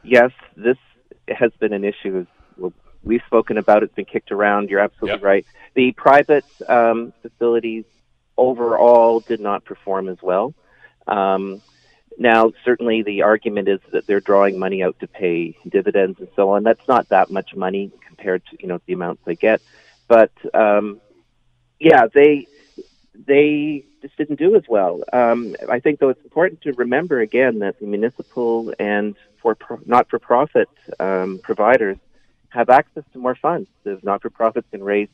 [0.02, 0.78] Yes, this
[1.28, 2.26] has been an issue.
[3.04, 3.86] We've spoken about it.
[3.86, 4.70] It's been kicked around.
[4.70, 5.22] You're absolutely yep.
[5.22, 5.46] right.
[5.74, 7.84] The private um, facilities
[8.38, 10.54] overall did not perform as well.
[11.06, 11.60] Um,
[12.18, 16.50] now, certainly the argument is that they're drawing money out to pay dividends and so
[16.50, 16.62] on.
[16.62, 19.60] That's not that much money compared to you know the amounts they get,
[20.08, 21.00] but um,
[21.78, 22.46] yeah, they
[23.26, 25.02] they just didn't do as well.
[25.12, 29.80] Um, I think though it's important to remember again that the municipal and for pro-
[29.84, 30.68] not-for-profit
[31.00, 31.98] um, providers
[32.50, 33.68] have access to more funds.
[33.84, 35.08] The not-for-profits can raise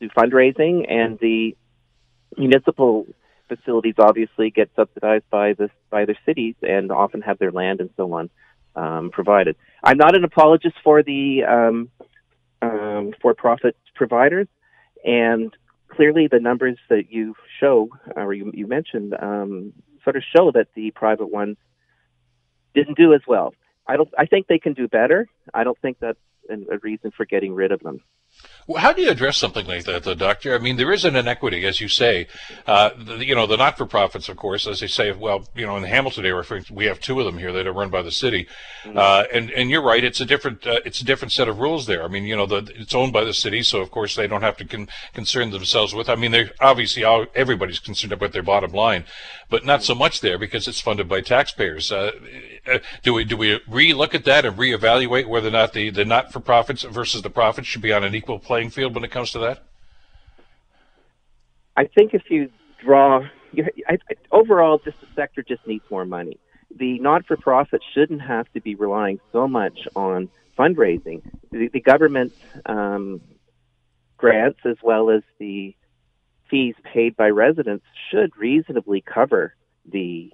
[0.00, 1.56] do fundraising, and the
[2.36, 3.06] municipal
[3.48, 7.90] facilities obviously get subsidized by the by their cities and often have their land and
[7.96, 8.30] so on
[8.74, 9.56] um, provided.
[9.82, 11.90] I'm not an apologist for the um,
[12.62, 14.48] um, for-profit providers,
[15.04, 15.54] and
[15.88, 19.72] clearly the numbers that you show or you, you mentioned um,
[20.04, 21.56] sort of show that the private ones
[22.74, 23.54] didn't do as well.
[23.86, 24.08] I don't.
[24.18, 25.28] I think they can do better.
[25.54, 26.18] I don't think that's
[26.50, 28.00] a reason for getting rid of them.
[28.68, 30.52] Well, how do you address something like that, though, Doctor?
[30.52, 32.26] I mean, there is an inequity, as you say.
[32.66, 35.82] Uh, the, you know, the not-for-profits, of course, as they say, well, you know, in
[35.82, 38.48] the Hamilton area, we have two of them here that are run by the city,
[38.82, 38.98] mm-hmm.
[38.98, 41.86] uh, and and you're right, it's a different uh, it's a different set of rules
[41.86, 42.02] there.
[42.02, 44.42] I mean, you know, the, it's owned by the city, so of course they don't
[44.42, 46.08] have to con- concern themselves with.
[46.08, 49.04] I mean, they obviously all, everybody's concerned about their bottom line,
[49.48, 51.92] but not so much there because it's funded by taxpayers.
[51.92, 52.10] Uh,
[52.66, 56.04] uh, do we do we re-look at that and reevaluate whether or not the the
[56.04, 59.38] not-for-profits versus the profits should be on an equal playing field when it comes to
[59.40, 59.62] that?
[61.76, 62.50] I think if you
[62.82, 66.38] draw, you, I, I, overall, just the sector just needs more money.
[66.74, 71.22] The not-for-profit shouldn't have to be relying so much on fundraising.
[71.52, 72.32] The, the government
[72.66, 73.20] um,
[74.16, 75.74] grants, as well as the
[76.50, 80.32] fees paid by residents, should reasonably cover the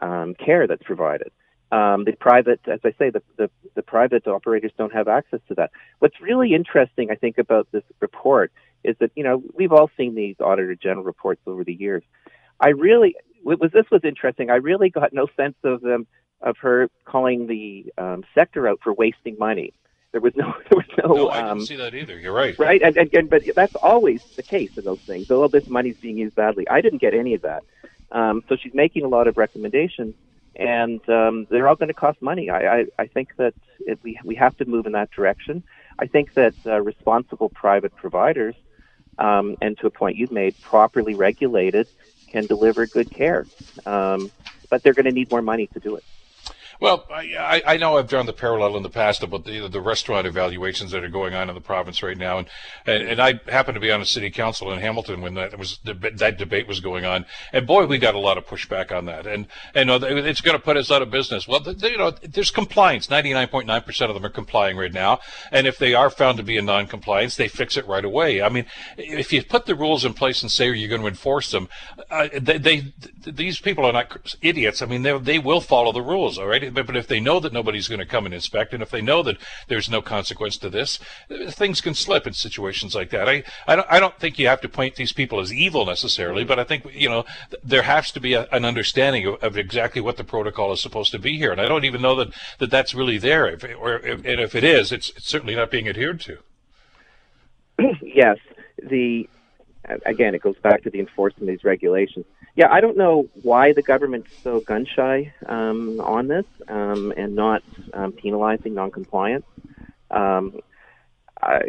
[0.00, 1.30] um, care that's provided.
[1.72, 5.54] Um, the private, as I say, the, the, the, private operators don't have access to
[5.54, 5.70] that.
[5.98, 8.52] What's really interesting, I think, about this report
[8.84, 12.02] is that you know we've all seen these auditor general reports over the years.
[12.60, 14.50] I really was this was interesting.
[14.50, 16.06] I really got no sense of them
[16.40, 19.72] of her calling the um, sector out for wasting money.
[20.12, 21.14] There was no, there was no.
[21.14, 22.18] No, I didn't um, see that either.
[22.18, 22.56] You're right.
[22.58, 25.30] Right, and, and, and, but that's always the case in those things.
[25.30, 26.68] All this money's being used badly.
[26.68, 27.64] I didn't get any of that.
[28.12, 30.14] Um, so she's making a lot of recommendations
[30.56, 32.50] and um, they're all going to cost money.
[32.50, 35.62] I, I, I think that it, we we have to move in that direction.
[35.98, 38.54] I think that uh, responsible private providers,
[39.18, 41.88] um, and to a point you've made, properly regulated,
[42.30, 43.46] can deliver good care.
[43.86, 44.30] Um,
[44.70, 46.04] but they're going to need more money to do it.
[46.80, 50.26] Well, I, I know I've drawn the parallel in the past about the the restaurant
[50.26, 52.48] evaluations that are going on in the province right now, and
[52.86, 55.78] and, and I happen to be on a city council in Hamilton when that was
[55.84, 59.26] that debate was going on, and boy, we got a lot of pushback on that,
[59.26, 61.46] and and uh, it's going to put us out of business.
[61.46, 63.08] Well, the, you know, there's compliance.
[63.08, 65.20] Ninety nine point nine percent of them are complying right now,
[65.52, 68.42] and if they are found to be in non-compliance, they fix it right away.
[68.42, 71.50] I mean, if you put the rules in place and say you're going to enforce
[71.50, 71.68] them,
[72.10, 72.92] uh, they, they
[73.24, 74.82] these people are not idiots.
[74.82, 76.38] I mean, they they will follow the rules.
[76.38, 78.82] All right but, but if they know that nobody's going to come and inspect, and
[78.82, 79.36] if they know that
[79.68, 80.98] there's no consequence to this,
[81.48, 83.28] things can slip in situations like that.
[83.28, 86.44] I, I don't, I don't think you have to point these people as evil necessarily,
[86.44, 87.24] but I think, you know,
[87.62, 91.12] there has to be a, an understanding of, of, exactly what the protocol is supposed
[91.12, 91.52] to be here.
[91.52, 93.46] And I don't even know that, that that's really there.
[93.46, 96.38] If, or if, and if it is, it's, it's certainly not being adhered to.
[98.02, 98.38] yes.
[98.82, 99.28] The,
[100.04, 103.72] again, it goes back to the enforcement of these regulations yeah, I don't know why
[103.72, 107.62] the government's so gun shy um, on this um, and not
[107.92, 109.46] um, penalizing noncompliance.
[110.10, 110.60] Um,
[111.42, 111.62] I,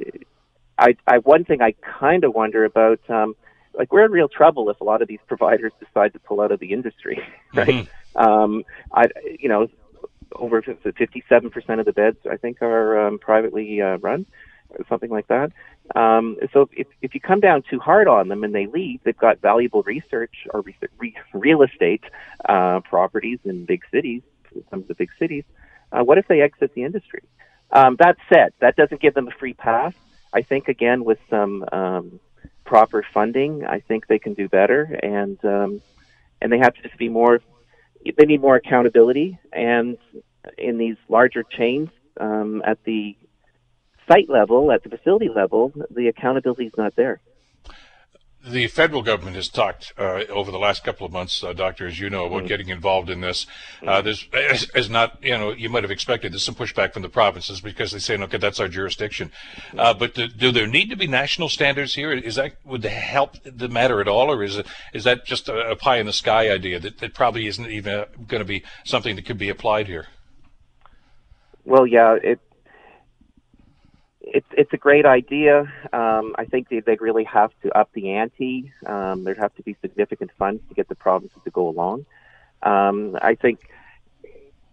[0.78, 3.36] I, I, one thing I kind of wonder about, um,
[3.74, 6.52] like we're in real trouble if a lot of these providers decide to pull out
[6.52, 7.20] of the industry,
[7.54, 7.68] right?
[7.68, 8.18] Mm-hmm.
[8.18, 9.08] Um, I,
[9.40, 9.68] you know,
[10.34, 14.26] over 57% of the beds I think are um, privately uh, run
[14.90, 15.52] something like that.
[15.96, 19.18] Um, so if, if you come down too hard on them and they leave, they've
[19.18, 22.04] got valuable research or re- re- real estate
[22.48, 24.22] uh, properties in big cities,
[24.70, 25.44] some of the big cities.
[25.92, 27.24] Uh, what if they exit the industry?
[27.72, 29.94] Um, that said, that doesn't give them a free pass.
[30.34, 32.20] I think again with some um,
[32.66, 35.82] proper funding, I think they can do better, and um,
[36.42, 37.42] and they have to just be more.
[38.04, 39.98] They need more accountability, and
[40.58, 43.16] in these larger chains um, at the
[44.08, 47.20] site level, at the facility level, the accountability is not there
[48.48, 52.00] the federal government has talked uh, over the last couple of months, uh, Doctor, as
[52.00, 53.48] you know, about mm getting involved in this.
[53.88, 57.02] Uh, there's, as, as, not, you know, you might have expected, there's some pushback from
[57.02, 59.32] the provinces because they say, okay, that's our jurisdiction.
[59.76, 62.12] Uh, but do, do, there need to be national standards here?
[62.12, 65.72] Is that would help the matter at all, or is it is that just a,
[65.72, 69.16] a pie in the sky idea that, that probably isn't even going to be something
[69.16, 70.06] that could be applied here?
[71.64, 72.40] Well, yeah, it
[74.36, 75.62] it's it's a great idea.
[75.94, 78.74] Um, I think they, they really have to up the ante.
[78.86, 82.06] Um, there'd have to be significant funds to get the provinces to go along.
[82.62, 83.60] Um, I think.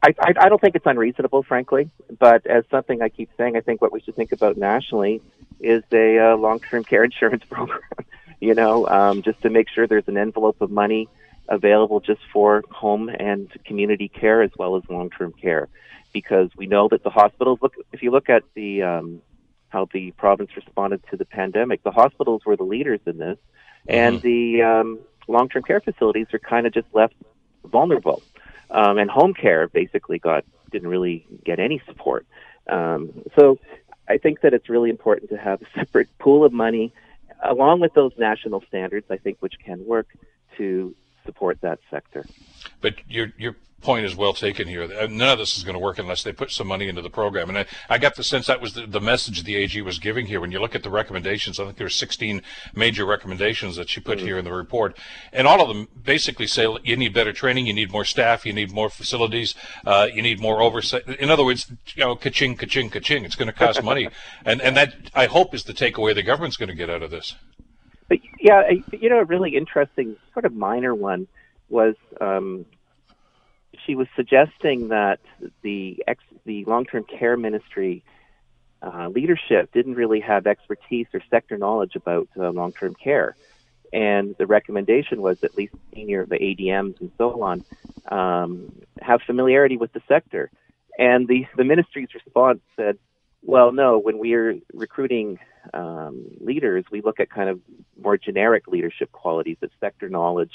[0.05, 3.61] I, I, I don't think it's unreasonable, frankly, but as something I keep saying, I
[3.61, 5.23] think what we should think about nationally
[5.61, 7.79] is a uh, long-term care insurance program.
[8.41, 11.09] you know, um, just to make sure there's an envelope of money
[11.49, 15.69] available just for home and community care as well as long-term care,
[16.13, 17.75] because we know that the hospitals look.
[17.93, 19.23] If you look at the um,
[19.73, 21.83] how the province responded to the pandemic.
[21.83, 23.39] The hospitals were the leaders in this,
[23.89, 24.27] and mm-hmm.
[24.27, 27.15] the um, long-term care facilities are kind of just left
[27.65, 28.23] vulnerable.
[28.71, 32.27] Um, and home care basically got didn't really get any support.
[32.69, 33.59] Um, so
[34.09, 36.93] I think that it's really important to have a separate pool of money,
[37.43, 39.07] along with those national standards.
[39.11, 40.09] I think which can work
[40.59, 42.25] to support that sector.
[42.81, 44.85] But you're you're point is well taken here.
[44.85, 47.11] Uh, none of this is going to work unless they put some money into the
[47.11, 47.49] program.
[47.49, 50.27] And I, I got the sense that was the, the, message the AG was giving
[50.27, 50.41] here.
[50.41, 52.43] When you look at the recommendations, I think there are 16
[52.75, 54.27] major recommendations that she put mm-hmm.
[54.27, 54.97] here in the report.
[55.33, 58.53] And all of them basically say you need better training, you need more staff, you
[58.53, 59.55] need more facilities,
[59.85, 61.07] uh, you need more oversight.
[61.09, 63.25] In other words, you know, ka-ching, ka-ching, ka-ching.
[63.25, 64.09] It's going to cost money.
[64.45, 67.11] and, and that, I hope, is the takeaway the government's going to get out of
[67.11, 67.35] this.
[68.13, 71.29] But yeah, you know, a really interesting, sort of minor one
[71.71, 72.67] was um,
[73.87, 75.21] she was suggesting that
[75.63, 78.05] the ex, the long-term care ministry
[78.83, 83.35] uh, leadership didn't really have expertise or sector knowledge about uh, long-term care,
[83.95, 87.65] and the recommendation was at least senior the ADMs and so on
[88.11, 88.71] um,
[89.01, 90.51] have familiarity with the sector.
[90.99, 92.99] And the the ministry's response said,
[93.43, 93.99] "Well, no.
[93.99, 95.39] When we're recruiting
[95.75, 97.61] um, leaders, we look at kind of
[98.01, 99.57] more generic leadership qualities.
[99.61, 100.53] That sector knowledge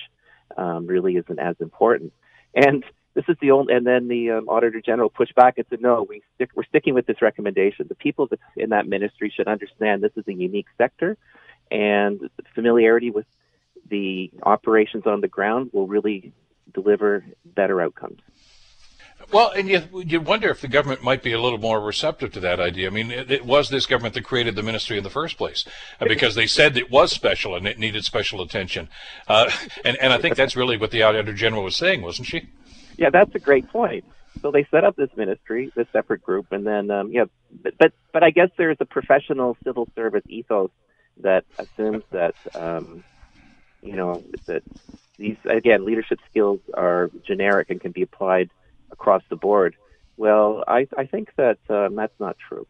[0.55, 2.13] um, really isn't as important."
[2.53, 2.83] And
[3.17, 6.05] this is the only, and then the um, auditor general pushed back and said, no,
[6.07, 7.87] we stick, we're sticking with this recommendation.
[7.89, 11.17] The people in that ministry should understand this is a unique sector,
[11.71, 13.25] and familiarity with
[13.89, 16.31] the operations on the ground will really
[16.71, 18.21] deliver better outcomes.
[19.31, 22.39] Well, and you, you wonder if the government might be a little more receptive to
[22.41, 22.87] that idea.
[22.87, 25.65] I mean, it, it was this government that created the ministry in the first place
[25.99, 28.87] uh, because they said it was special and it needed special attention.
[29.27, 29.49] Uh,
[29.83, 32.47] and, and I think that's really what the Auditor General was saying, wasn't she?
[32.97, 34.05] Yeah, that's a great point.
[34.41, 37.93] So they set up this ministry, this separate group, and then um, yeah, but, but
[38.13, 40.69] but I guess there's a professional civil service ethos
[41.21, 43.03] that assumes that um,
[43.81, 44.63] you know that
[45.17, 48.51] these again leadership skills are generic and can be applied
[48.91, 49.75] across the board.
[50.17, 52.67] Well, I I think that um, that's not true.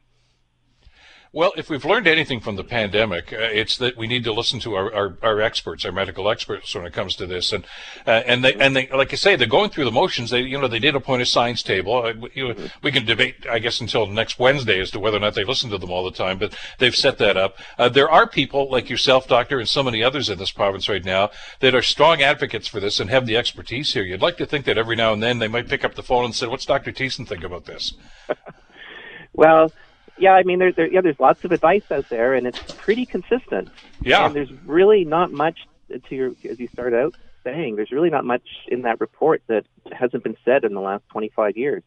[1.38, 4.60] Well, if we've learned anything from the pandemic, uh, it's that we need to listen
[4.62, 7.54] to our, our, our, experts, our medical experts, when it comes to this.
[7.54, 7.64] And
[8.08, 10.32] uh, and they and they, like I say, they're going through the motions.
[10.32, 11.96] They you know they did appoint a science table.
[12.04, 15.20] Uh, you know, we can debate, I guess, until next Wednesday as to whether or
[15.20, 16.40] not they listen to them all the time.
[16.40, 17.60] But they've set that up.
[17.78, 21.06] Uh, there are people like yourself, doctor, and so many others in this province right
[21.06, 24.02] now that are strong advocates for this and have the expertise here.
[24.02, 26.26] You'd like to think that every now and then they might pick up the phone
[26.26, 27.94] and say, "What's Doctor Tiessen think about this?"
[29.34, 29.72] well
[30.18, 33.06] yeah, I mean, there, there, yeah, there's lots of advice out there, and it's pretty
[33.06, 33.70] consistent.
[34.02, 37.76] Yeah, and there's really not much to your as you start out saying.
[37.76, 41.58] There's really not much in that report that hasn't been said in the last 25
[41.58, 41.84] years.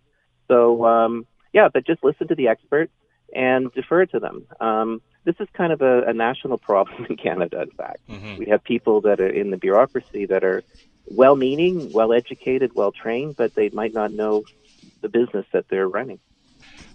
[0.48, 2.92] So, um, yeah, but just listen to the experts
[3.34, 4.46] and defer to them.
[4.60, 7.62] Um, this is kind of a, a, national problem in Canada.
[7.62, 8.38] In fact, mm-hmm.
[8.38, 10.62] we have people that are in the bureaucracy that are
[11.06, 14.44] well-meaning, well-educated, well-trained, but they might not know
[15.02, 16.20] the business that they're running.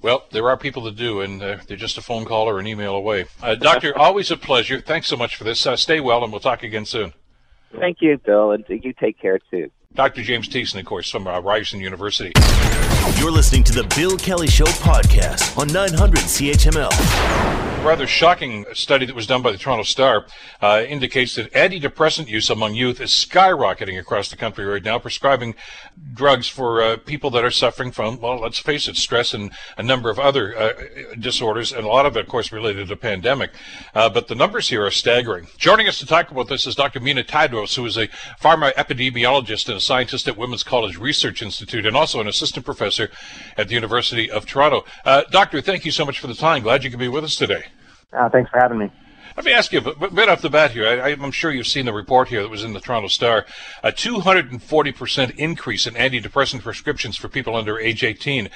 [0.05, 2.67] Well, there are people that do, and uh, they're just a phone call or an
[2.67, 3.25] email away.
[3.41, 4.79] Uh, doctor, always a pleasure.
[4.79, 5.65] Thanks so much for this.
[5.65, 7.13] Uh, stay well, and we'll talk again soon.
[7.79, 9.71] Thank you, Bill, and you take care too.
[9.95, 10.23] Dr.
[10.23, 12.33] James Tiessen, of course, from uh, Ryerson University.
[13.17, 16.91] You're listening to the Bill Kelly Show podcast on 900 CHML.
[17.85, 20.25] rather shocking study that was done by the Toronto Star
[20.59, 25.53] uh, indicates that antidepressant use among youth is skyrocketing across the country right now, prescribing
[26.13, 29.83] drugs for uh, people that are suffering from, well, let's face it, stress and a
[29.83, 30.73] number of other uh,
[31.19, 33.51] disorders, and a lot of it, of course, related to the pandemic.
[33.93, 35.47] Uh, but the numbers here are staggering.
[35.57, 36.99] Joining us to talk about this is Dr.
[36.99, 38.07] Mina Tadrous, who is a
[38.41, 43.09] pharma epidemiologist and a scientist at Women's College Research Institute, and also an assistant professor
[43.57, 44.85] at the University of Toronto.
[45.05, 46.63] Uh, doctor, thank you so much for the time.
[46.63, 47.65] Glad you could be with us today.
[48.11, 48.91] Uh, thanks for having me.
[49.35, 50.87] Let me ask you bit off the bat here.
[50.87, 53.45] I, am sure you've seen the report here that was in the Toronto Star.
[53.83, 58.49] A 240% increase in antidepressant prescriptions for people under age 18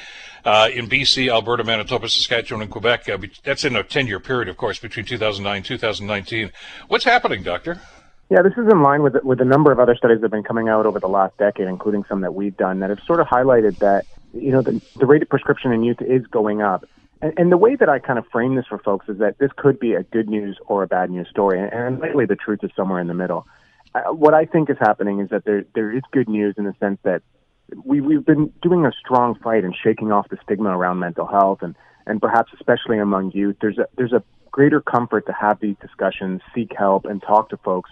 [0.46, 3.10] uh, in BC, Alberta, Manitoba, Saskatchewan, and Quebec.
[3.10, 6.52] Uh, that's in a 10 year period, of course, between 2009 and 2019.
[6.88, 7.82] What's happening, Doctor?
[8.30, 10.44] Yeah, this is in line with with a number of other studies that have been
[10.44, 13.28] coming out over the last decade, including some that we've done that have sort of
[13.28, 16.86] highlighted that you know the, the rate of prescription in youth is going up.
[17.24, 19.50] And, and the way that I kind of frame this for folks is that this
[19.58, 22.60] could be a good news or a bad news story, and, and likely the truth
[22.64, 23.48] is somewhere in the middle.
[23.96, 26.76] Uh, what I think is happening is that there there is good news in the
[26.80, 27.24] sense that
[27.84, 31.64] we we've been doing a strong fight and shaking off the stigma around mental health,
[31.64, 31.74] and
[32.06, 34.22] and perhaps especially among youth, there's a there's a
[34.52, 37.90] greater comfort to have these discussions, seek help, and talk to folks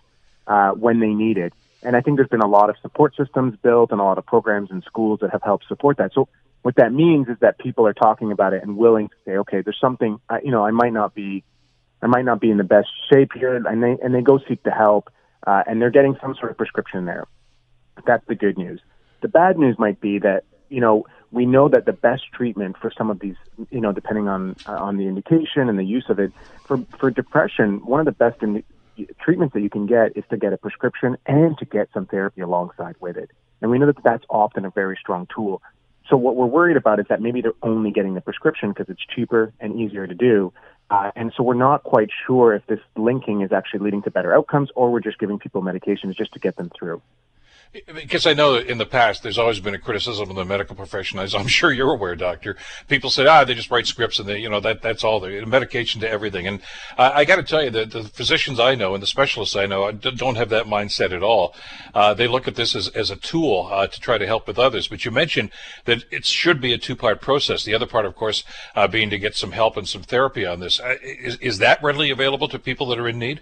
[0.48, 1.54] uh, when they need it.
[1.84, 4.26] And I think there's been a lot of support systems built and a lot of
[4.26, 6.12] programs in schools that have helped support that.
[6.14, 6.28] So
[6.64, 9.62] what that means is that people are talking about it and willing to say, okay,
[9.62, 11.44] there's something, I, you know, I might not be,
[12.02, 14.62] I might not be in the best shape here, and they and they go seek
[14.64, 15.10] the help,
[15.48, 17.26] uh, and they're getting some sort of prescription there.
[18.06, 18.82] That's the good news.
[19.22, 22.92] The bad news might be that you know we know that the best treatment for
[22.96, 23.36] some of these,
[23.72, 26.32] you know, depending on uh, on the indication and the use of it,
[26.66, 28.64] for for depression, one of the best in,
[29.24, 32.42] treatments that you can get is to get a prescription and to get some therapy
[32.42, 33.32] alongside with it.
[33.62, 35.62] And we know that that's often a very strong tool.
[36.10, 39.04] So what we're worried about is that maybe they're only getting the prescription because it's
[39.14, 40.54] cheaper and easier to do.
[40.90, 44.34] Uh, and so we're not quite sure if this linking is actually leading to better
[44.34, 47.02] outcomes or we're just giving people medications just to get them through.
[47.86, 51.20] Because I know in the past there's always been a criticism of the medical profession,
[51.20, 52.56] as I'm sure you're aware, doctor.
[52.88, 55.20] People say, ah, they just write scripts and they, you know, that that's all.
[55.20, 56.48] They medication to everything.
[56.48, 56.62] And
[56.98, 59.66] uh, I got to tell you that the physicians I know and the specialists I
[59.66, 61.56] know don't have that mindset at all.
[61.94, 64.58] Uh, they look at this as, as a tool uh, to try to help with
[64.58, 64.88] others.
[64.88, 65.52] But you mentioned
[65.86, 67.64] that it should be a two-part process.
[67.64, 68.44] The other part, of course,
[68.76, 70.80] uh, being to get some help and some therapy on this.
[70.80, 73.42] Uh, is, is that readily available to people that are in need?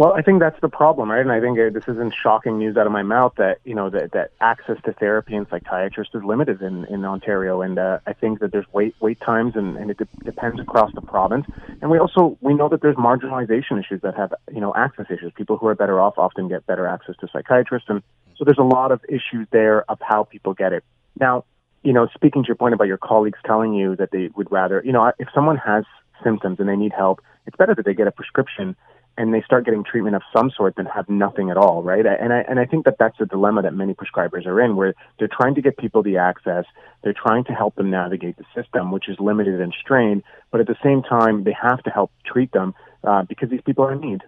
[0.00, 1.20] Well, I think that's the problem, right?
[1.20, 3.90] And I think uh, this isn't shocking news out of my mouth that you know
[3.90, 8.14] that, that access to therapy and psychiatrists is limited in, in Ontario, and uh, I
[8.14, 11.44] think that there's wait wait times, and, and it de- depends across the province.
[11.82, 15.34] And we also we know that there's marginalization issues that have you know access issues.
[15.36, 18.02] People who are better off often get better access to psychiatrists, and
[18.38, 20.82] so there's a lot of issues there of how people get it.
[21.20, 21.44] Now,
[21.82, 24.80] you know, speaking to your point about your colleagues telling you that they would rather,
[24.82, 25.84] you know, if someone has
[26.24, 28.76] symptoms and they need help, it's better that they get a prescription
[29.20, 32.06] and they start getting treatment of some sort than have nothing at all, right?
[32.06, 34.94] And I and I think that that's a dilemma that many prescribers are in, where
[35.18, 36.64] they're trying to get people the access,
[37.02, 40.66] they're trying to help them navigate the system, which is limited and strained, but at
[40.66, 44.00] the same time they have to help treat them uh, because these people are in
[44.00, 44.22] need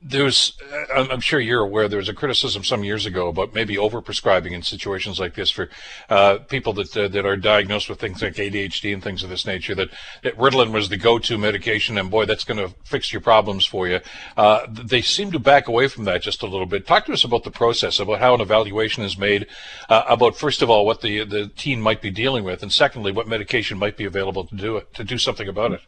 [0.00, 0.56] there's,
[0.94, 4.52] uh, I'm sure you're aware, there was a criticism some years ago about maybe overprescribing
[4.52, 5.68] in situations like this for
[6.08, 9.44] uh, people that uh, that are diagnosed with things like ADHD and things of this
[9.44, 9.74] nature.
[9.74, 9.88] That,
[10.22, 13.88] that Ritalin was the go-to medication, and boy, that's going to fix your problems for
[13.88, 14.00] you.
[14.36, 16.86] Uh, they seem to back away from that just a little bit.
[16.86, 19.46] Talk to us about the process, about how an evaluation is made,
[19.88, 23.10] uh, about first of all what the the teen might be dealing with, and secondly
[23.10, 25.80] what medication might be available to do it to do something about it.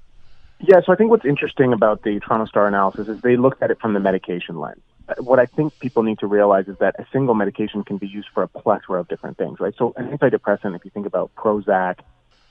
[0.63, 3.71] Yeah, so I think what's interesting about the Toronto Star analysis is they looked at
[3.71, 4.83] it from the medication lens.
[5.19, 8.29] What I think people need to realize is that a single medication can be used
[8.33, 9.75] for a plethora of different things, right?
[9.77, 12.01] So an antidepressant, if you think about Prozac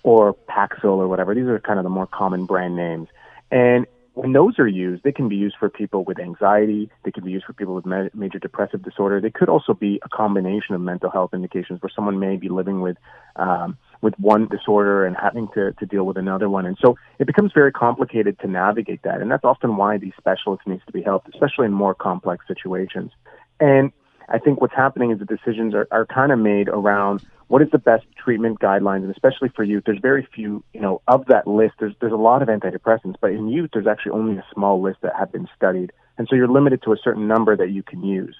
[0.04, 3.08] or Paxil or whatever, these are kind of the more common brand names.
[3.52, 3.86] And
[4.16, 6.90] when those are used, they can be used for people with anxiety.
[7.04, 9.22] They can be used for people with ma- major depressive disorder.
[9.22, 12.82] They could also be a combination of mental health indications where someone may be living
[12.82, 12.98] with
[13.36, 16.66] um, with one disorder and having to, to deal with another one.
[16.66, 19.22] And so it becomes very complicated to navigate that.
[19.22, 23.12] And that's often why these specialists needs to be helped, especially in more complex situations.
[23.60, 23.92] And
[24.30, 27.70] I think what's happening is the decisions are, are kind of made around what is
[27.72, 31.48] the best treatment guidelines, and especially for youth, there's very few, you know, of that
[31.48, 34.80] list, there's, there's a lot of antidepressants, but in youth, there's actually only a small
[34.80, 35.92] list that have been studied.
[36.20, 38.36] And so you're limited to a certain number that you can use.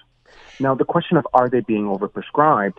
[0.60, 2.76] Now, the question of are they being overprescribed,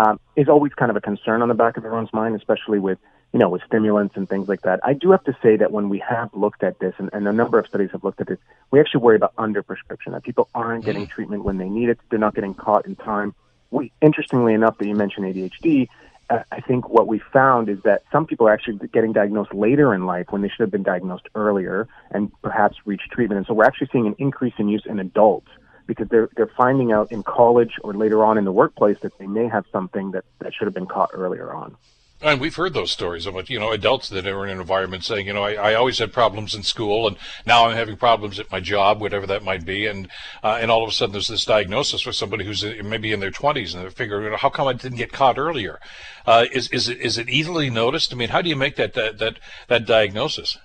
[0.00, 2.98] um, is always kind of a concern on the back of everyone's mind, especially with
[3.32, 4.80] you know with stimulants and things like that.
[4.82, 7.32] I do have to say that when we have looked at this, and, and a
[7.32, 8.38] number of studies have looked at this,
[8.70, 10.12] we actually worry about underprescription.
[10.12, 11.10] That people aren't getting mm.
[11.10, 13.34] treatment when they need it, they're not getting caught in time.
[13.70, 15.88] We, interestingly enough, that you mentioned ADHD,
[16.30, 20.06] I think what we found is that some people are actually getting diagnosed later in
[20.06, 23.38] life when they should have been diagnosed earlier and perhaps reach treatment.
[23.38, 25.48] And so we're actually seeing an increase in use in adults
[25.90, 29.26] because they're they're finding out in college or later on in the workplace that they
[29.26, 31.76] may have something that, that should have been caught earlier on.
[32.22, 35.26] And we've heard those stories of you know adults that are in an environment saying,
[35.26, 38.52] you know, I, I always had problems in school, and now I'm having problems at
[38.52, 40.06] my job, whatever that might be, and
[40.44, 43.32] uh, and all of a sudden there's this diagnosis for somebody who's maybe in their
[43.32, 45.80] 20s, and they're figuring, you know, how come I didn't get caught earlier?
[46.24, 48.12] Uh, is is it is it easily noticed?
[48.12, 50.56] I mean, how do you make that that that, that diagnosis?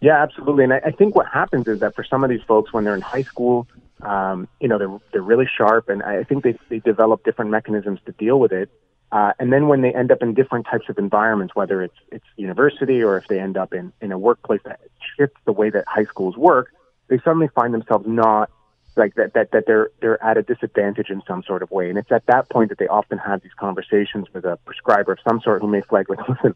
[0.00, 0.64] Yeah, absolutely.
[0.64, 2.94] And I, I think what happens is that for some of these folks, when they're
[2.94, 3.66] in high school,
[4.02, 8.00] um, you know, they're they're really sharp, and I think they they develop different mechanisms
[8.06, 8.70] to deal with it.
[9.12, 12.26] Uh, and then when they end up in different types of environments, whether it's it's
[12.36, 14.80] university or if they end up in, in a workplace that
[15.16, 16.72] shifts the way that high schools work,
[17.08, 18.50] they suddenly find themselves not
[18.96, 21.88] like that, that that they're they're at a disadvantage in some sort of way.
[21.88, 25.18] And it's at that point that they often have these conversations with a prescriber of
[25.26, 26.54] some sort who may flag like, listen,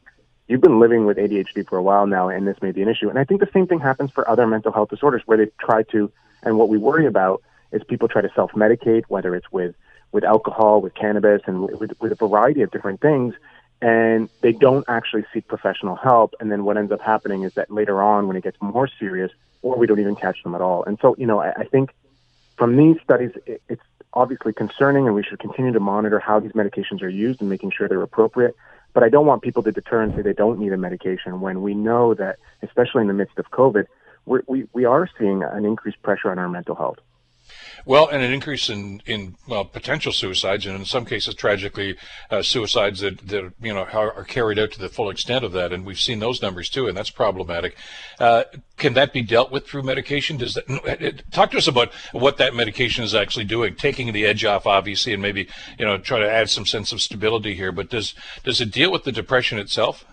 [0.49, 3.09] you've been living with ADHD for a while now, and this may be an issue.
[3.09, 5.85] And I think the same thing happens for other mental health disorders where they try
[5.85, 6.11] to,
[6.43, 9.75] and what we worry about is people try to self medicate, whether it's with
[10.13, 13.35] with alcohol, with cannabis, and with, with a variety of different things.
[13.81, 16.35] And they don't actually seek professional help.
[16.41, 19.31] And then what ends up happening is that later on, when it gets more serious,
[19.63, 20.85] or we don't even catch them at all.
[20.85, 21.91] And so, you know, I, I think
[22.57, 23.83] from these studies, it, it's
[24.13, 27.71] obviously concerning, and we should continue to monitor how these medications are used and making
[27.71, 28.55] sure they're appropriate.
[28.93, 31.63] But I don't want people to deter and say they don't need a medication when
[31.63, 33.87] we know that, especially in the midst of COVID,
[34.27, 36.99] we're, we, we are seeing an increased pressure on our mental health.
[37.85, 41.97] Well, and an increase in in well, potential suicides, and in some cases, tragically,
[42.31, 45.53] uh, suicides that, that you know are, are, carried out to the full extent of
[45.53, 47.77] that, and we've seen those numbers too, and that's problematic.
[48.19, 48.45] Uh,
[48.77, 50.37] can that be dealt with through medication?
[50.37, 54.45] Does that talk to us about what that medication is actually doing, taking the edge
[54.45, 55.49] off, obviously, and maybe
[55.79, 57.73] you know try to add some sense of stability here.
[57.73, 58.15] But does
[58.45, 60.05] does it deal with the depression itself?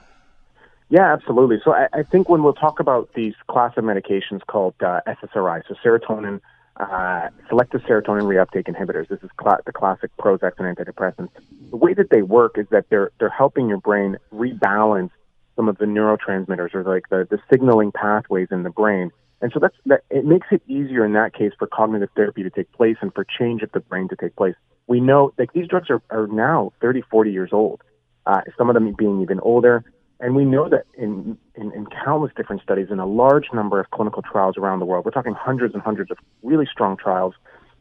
[0.89, 1.57] Yeah, absolutely.
[1.63, 5.63] So I, I think when we'll talk about these class of medications called uh, SSRI,
[5.67, 6.39] so serotonin
[6.79, 9.07] uh, selective serotonin reuptake inhibitors.
[9.07, 11.29] This is cl- the classic Prozac and antidepressants.
[11.71, 15.09] The way that they work is that they're they're helping your brain rebalance
[15.55, 19.11] some of the neurotransmitters or like the, the signaling pathways in the brain.
[19.41, 22.49] And so that's that it makes it easier in that case for cognitive therapy to
[22.49, 24.55] take place and for change of the brain to take place.
[24.85, 27.81] We know like these drugs are, are now 30, 40 years old.
[28.25, 29.83] Uh, some of them being even older.
[30.19, 33.91] And we know that in, in, in, countless different studies, in a large number of
[33.91, 37.35] clinical trials around the world, we're talking hundreds and hundreds of really strong trials,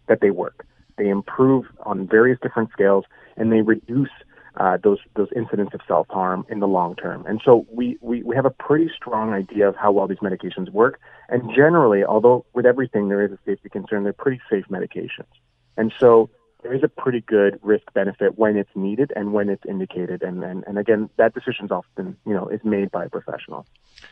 [0.08, 0.66] that they work.
[0.98, 3.04] They improve on various different scales,
[3.36, 4.10] and they reduce
[4.56, 7.26] uh, those those incidents of self harm in the long term.
[7.26, 10.70] And so we, we we have a pretty strong idea of how well these medications
[10.70, 11.00] work.
[11.28, 15.28] And generally, although with everything there is a safety concern, they're pretty safe medications.
[15.76, 16.30] And so
[16.66, 20.22] there is a pretty good risk benefit when it's needed and when it's indicated.
[20.22, 23.64] And, and, and again, that decision is often, you know, is made by a professional.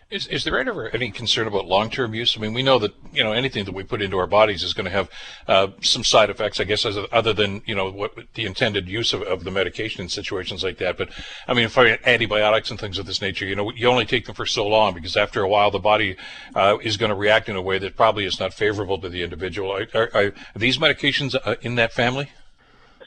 [0.09, 2.37] Is, is there ever any concern about long-term use?
[2.39, 4.73] I mean, we know that, you know, anything that we put into our bodies is
[4.73, 5.11] going to have
[5.49, 9.23] uh, some side effects, I guess, other than, you know, what the intended use of,
[9.23, 10.97] of the medication in situations like that.
[10.97, 11.11] But,
[11.49, 14.37] I mean, for antibiotics and things of this nature, you know, you only take them
[14.37, 16.17] for so long because after a while the body
[16.55, 19.25] uh, is going to react in a way that probably is not favorable to the
[19.25, 19.73] individual.
[19.73, 22.31] Are, are, are these medications uh, in that family?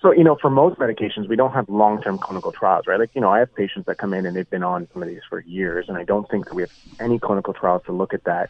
[0.02, 3.00] So, you know, for most medications, we don't have long term clinical trials, right?
[3.00, 5.10] Like, you know, I have patients that come in and they've been on some of
[5.10, 8.14] these for years, and I don't think that we have any clinical trials to look
[8.14, 8.50] at that.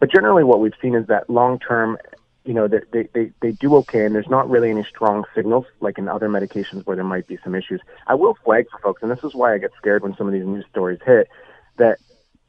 [0.00, 1.96] But generally, what we've seen is that long term,
[2.44, 5.96] you know, they, they, they do okay, and there's not really any strong signals like
[5.96, 7.80] in other medications where there might be some issues.
[8.06, 10.32] I will flag for folks, and this is why I get scared when some of
[10.32, 11.28] these news stories hit,
[11.78, 11.98] that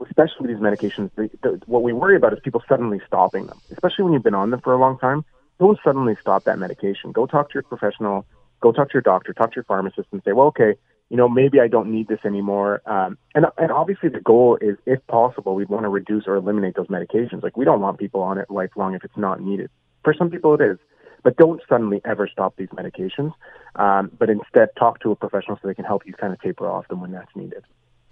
[0.05, 4.03] especially these medications, the, the, what we worry about is people suddenly stopping them, especially
[4.03, 5.23] when you've been on them for a long time
[5.59, 7.11] don't suddenly stop that medication.
[7.11, 8.25] Go talk to your professional.
[8.61, 9.33] Go talk to your doctor.
[9.33, 10.75] Talk to your pharmacist and say, well, okay,
[11.09, 12.81] you know, maybe I don't need this anymore.
[12.85, 16.75] Um, and and obviously the goal is, if possible, we'd want to reduce or eliminate
[16.75, 17.43] those medications.
[17.43, 19.69] Like we don't want people on it lifelong if it's not needed.
[20.03, 20.77] For some people, it is.
[21.23, 23.33] But don't suddenly ever stop these medications.
[23.75, 26.69] Um, but instead, talk to a professional so they can help you kind of taper
[26.69, 27.63] off them when that's needed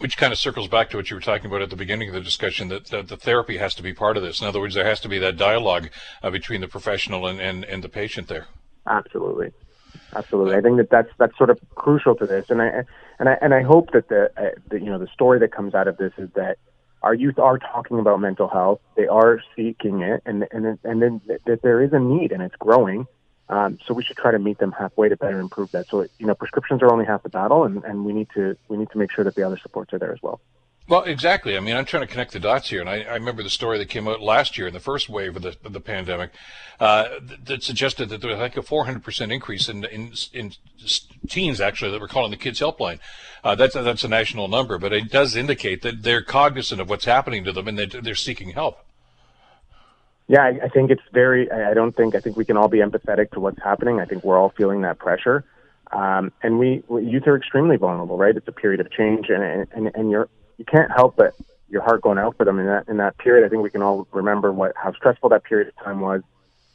[0.02, 2.16] which kind of circles back to what you were talking about at the beginning of
[2.16, 4.42] the discussion that, that the therapy has to be part of this.
[4.42, 5.90] In other words, there has to be that dialogue
[6.24, 8.48] uh, between the professional and, and, and the patient there.
[8.88, 9.52] Absolutely,
[10.16, 10.56] absolutely.
[10.56, 12.84] I think that that's that's sort of crucial to this, and I
[13.20, 15.76] and I and I hope that the, uh, the you know the story that comes
[15.76, 16.58] out of this is that
[17.04, 18.82] our youth are talking about mental health.
[18.98, 22.56] They are seeking it, and and and then that there is a need, and it's
[22.56, 23.06] growing.
[23.50, 25.88] Um, so we should try to meet them halfway to better improve that.
[25.88, 28.78] So you know, prescriptions are only half the battle, and, and we need to we
[28.78, 30.40] need to make sure that the other supports are there as well.
[30.88, 31.56] Well, exactly.
[31.56, 33.78] I mean, I'm trying to connect the dots here, and I, I remember the story
[33.78, 36.32] that came out last year in the first wave of the, of the pandemic
[36.82, 37.08] uh,
[37.46, 40.52] that suggested that there was like a 400% increase in, in, in
[41.30, 43.00] teens actually that were calling the kids helpline.
[43.44, 47.06] Uh, that's that's a national number, but it does indicate that they're cognizant of what's
[47.06, 48.80] happening to them and that they're seeking help.
[50.32, 51.52] Yeah, I, I think it's very.
[51.52, 52.16] I don't think.
[52.16, 54.00] I think we can all be empathetic to what's happening.
[54.00, 55.44] I think we're all feeling that pressure.
[55.92, 58.34] Um, and we, we, youth are extremely vulnerable, right?
[58.34, 61.36] It's a period of change, and and and you're you can't help but
[61.68, 63.46] your heart going out for them in that in that period.
[63.46, 66.22] I think we can all remember what how stressful that period of time was,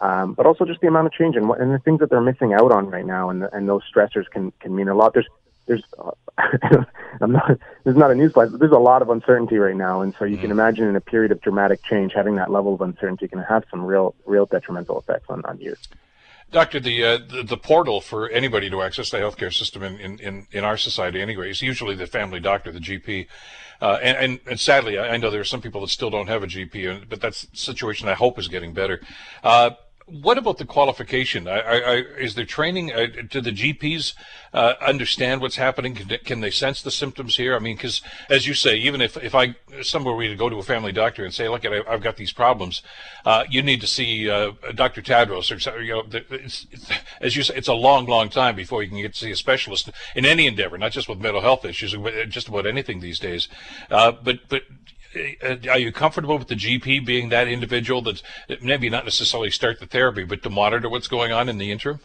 [0.02, 2.20] um, but also just the amount of change and what and the things that they're
[2.20, 5.14] missing out on right now, and the, and those stressors can can mean a lot.
[5.14, 5.28] There's
[5.66, 6.10] there's uh,
[7.20, 10.02] I'm not this is not a newsflash, but there's a lot of uncertainty right now,
[10.02, 10.60] and so you can mm-hmm.
[10.60, 13.84] imagine in a period of dramatic change, having that level of uncertainty can have some
[13.84, 15.88] real real detrimental effects on on youth.
[16.52, 20.46] Doctor, the, uh, the, the portal for anybody to access the healthcare system in, in,
[20.52, 23.26] in, our society anyway is usually the family doctor, the GP.
[23.82, 26.44] Uh, and, and, and, sadly, I, know there are some people that still don't have
[26.44, 29.00] a GP, but that's a situation I hope is getting better.
[29.42, 29.70] Uh,
[30.06, 31.48] what about the qualification?
[31.48, 32.92] I, I, is there training?
[32.92, 34.14] Uh, do the GPs
[34.54, 35.96] uh, understand what's happening?
[35.96, 37.56] Can they, can they, sense the symptoms here?
[37.56, 40.58] I mean, because as you say, even if, if I somewhere we to go to
[40.58, 42.82] a family doctor and say, "Look, I've got these problems,"
[43.24, 45.02] uh, you need to see uh, Dr.
[45.02, 46.88] Tadrous, or you know, it's, it's,
[47.20, 49.36] as you say, it's a long, long time before you can get to see a
[49.36, 51.96] specialist in any endeavor, not just with mental health issues,
[52.28, 53.48] just about anything these days.
[53.90, 54.62] Uh, but but
[55.68, 58.22] are you comfortable with the GP being that individual that's
[58.60, 62.00] maybe not necessarily start the therapy, but to monitor what's going on in the interim?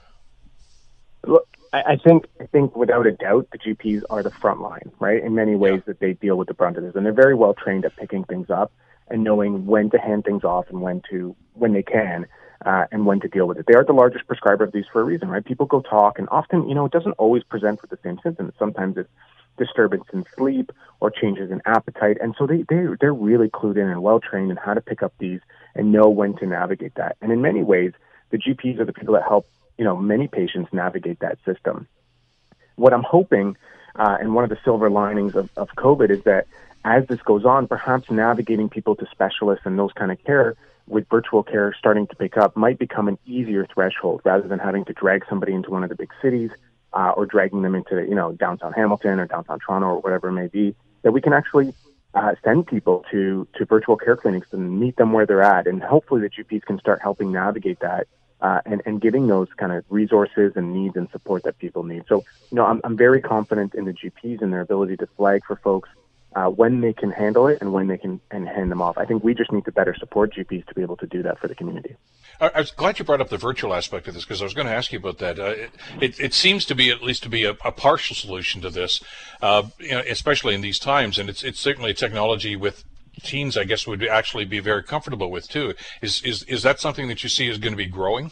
[1.25, 5.23] Look, I think I think without a doubt the GPs are the front line, right?
[5.23, 7.53] In many ways that they deal with the brunt of this, and they're very well
[7.53, 8.73] trained at picking things up
[9.09, 12.25] and knowing when to hand things off and when to when they can.
[12.63, 13.65] Uh, and when to deal with it.
[13.67, 15.43] They are the largest prescriber of these for a reason, right?
[15.43, 18.53] People go talk, and often, you know, it doesn't always present with the same symptoms.
[18.59, 19.09] Sometimes it's
[19.57, 22.17] disturbance in sleep or changes in appetite.
[22.21, 25.03] And so they, they, they're really clued in and well trained in how to pick
[25.03, 25.39] up these
[25.75, 27.17] and know when to navigate that.
[27.21, 27.93] And in many ways,
[28.29, 29.47] the GPs are the people that help,
[29.77, 31.87] you know, many patients navigate that system.
[32.75, 33.57] What I'm hoping,
[33.95, 36.47] uh, and one of the silver linings of, of COVID is that
[36.83, 40.55] as this goes on, perhaps navigating people to specialists and those kind of care
[40.87, 44.83] with virtual care starting to pick up might become an easier threshold rather than having
[44.85, 46.51] to drag somebody into one of the big cities
[46.93, 50.33] uh, or dragging them into you know downtown Hamilton or downtown Toronto or whatever it
[50.33, 51.73] may be, that we can actually
[52.13, 55.81] uh, send people to to virtual care clinics and meet them where they're at, and
[55.81, 58.07] hopefully the GPs can start helping navigate that
[58.41, 62.03] uh, and and giving those kind of resources and needs and support that people need.
[62.07, 65.43] So you know I'm I'm very confident in the GPs and their ability to flag
[65.45, 65.89] for folks
[66.35, 68.97] uh, when they can handle it and when they can and hand them off.
[68.97, 71.39] I think we just need to better support GPs to be able to do that
[71.39, 71.95] for the community.
[72.39, 74.65] I was glad you brought up the virtual aspect of this because I was going
[74.65, 75.37] to ask you about that.
[75.37, 78.61] Uh, it, it, it, seems to be at least to be a, a partial solution
[78.61, 78.99] to this,
[79.43, 82.83] uh, you know, especially in these times, and it's it's certainly a technology with
[83.21, 85.75] teens, I guess, would actually be very comfortable with too.
[86.01, 88.31] Is is is that something that you see is going to be growing?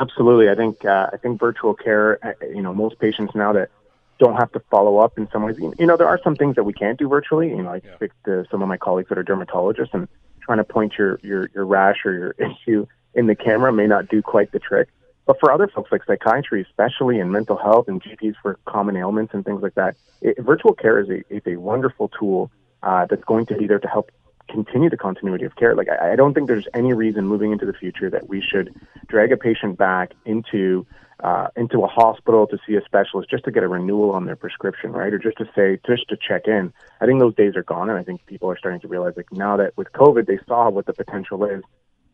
[0.00, 2.18] Absolutely, I think uh, I think virtual care.
[2.24, 3.70] Uh, you know, most patients now that
[4.18, 5.56] don't have to follow up in some ways.
[5.58, 7.50] You know, there are some things that we can't do virtually.
[7.50, 10.08] You know, I speak to some of my colleagues that are dermatologists and
[10.40, 14.08] trying to point your, your, your rash or your issue in the camera may not
[14.08, 14.88] do quite the trick.
[15.26, 19.34] But for other folks like psychiatry, especially in mental health and GPs for common ailments
[19.34, 22.50] and things like that, it, virtual care is a, is a wonderful tool
[22.82, 24.10] uh, that's going to be there to help
[24.48, 25.74] continue the continuity of care.
[25.74, 28.74] Like, I, I don't think there's any reason moving into the future that we should
[29.08, 30.86] drag a patient back into
[31.20, 34.36] uh, into a hospital to see a specialist just to get a renewal on their
[34.36, 35.12] prescription, right?
[35.12, 36.72] Or just to say, just to check in.
[37.00, 39.32] I think those days are gone, and I think people are starting to realize, like
[39.32, 41.62] now that with COVID, they saw what the potential is.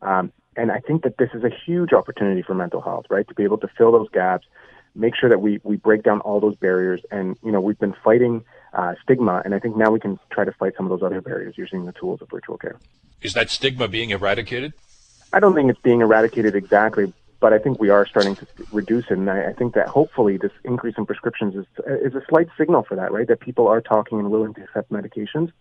[0.01, 3.27] Um, and I think that this is a huge opportunity for mental health, right?
[3.27, 4.47] To be able to fill those gaps,
[4.95, 7.01] make sure that we we break down all those barriers.
[7.11, 8.43] And you know, we've been fighting
[8.75, 11.21] uh, stigma, and I think now we can try to fight some of those other
[11.21, 12.77] barriers using the tools of virtual care.
[13.21, 14.73] Is that stigma being eradicated?
[15.33, 19.05] I don't think it's being eradicated exactly, but I think we are starting to reduce
[19.05, 19.17] it.
[19.17, 21.65] And I, I think that hopefully this increase in prescriptions is
[22.07, 23.27] is a slight signal for that, right?
[23.27, 25.51] That people are talking and willing to accept medications,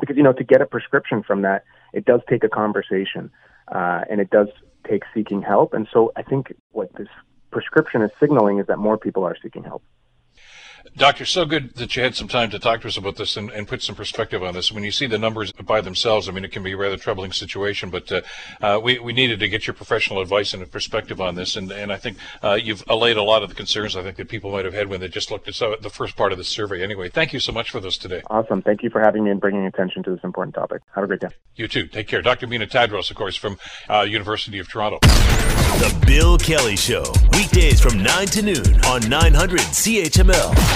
[0.00, 3.30] because you know to get a prescription from that, it does take a conversation,
[3.68, 4.48] uh, and it does
[4.88, 5.72] take seeking help.
[5.72, 7.08] And so I think what this
[7.50, 9.82] prescription is signaling is that more people are seeking help.
[10.96, 13.50] Doctor, so good that you had some time to talk to us about this and,
[13.50, 14.70] and, put some perspective on this.
[14.70, 17.32] When you see the numbers by themselves, I mean, it can be a rather troubling
[17.32, 18.20] situation, but uh,
[18.60, 21.56] uh, we, we needed to get your professional advice and a perspective on this.
[21.56, 24.28] And, and I think uh, you've allayed a lot of the concerns I think that
[24.28, 26.82] people might have had when they just looked at the first part of the survey.
[26.82, 28.22] Anyway, thank you so much for this today.
[28.30, 28.62] Awesome.
[28.62, 30.82] Thank you for having me and bringing attention to this important topic.
[30.94, 31.28] Have a great day.
[31.56, 31.86] You too.
[31.86, 32.22] Take care.
[32.22, 32.46] Dr.
[32.46, 33.58] Mina Tadrous, of course, from
[33.88, 34.98] uh, University of Toronto.
[35.00, 40.75] The Bill Kelly Show, weekdays from 9 to noon on 900 CHML.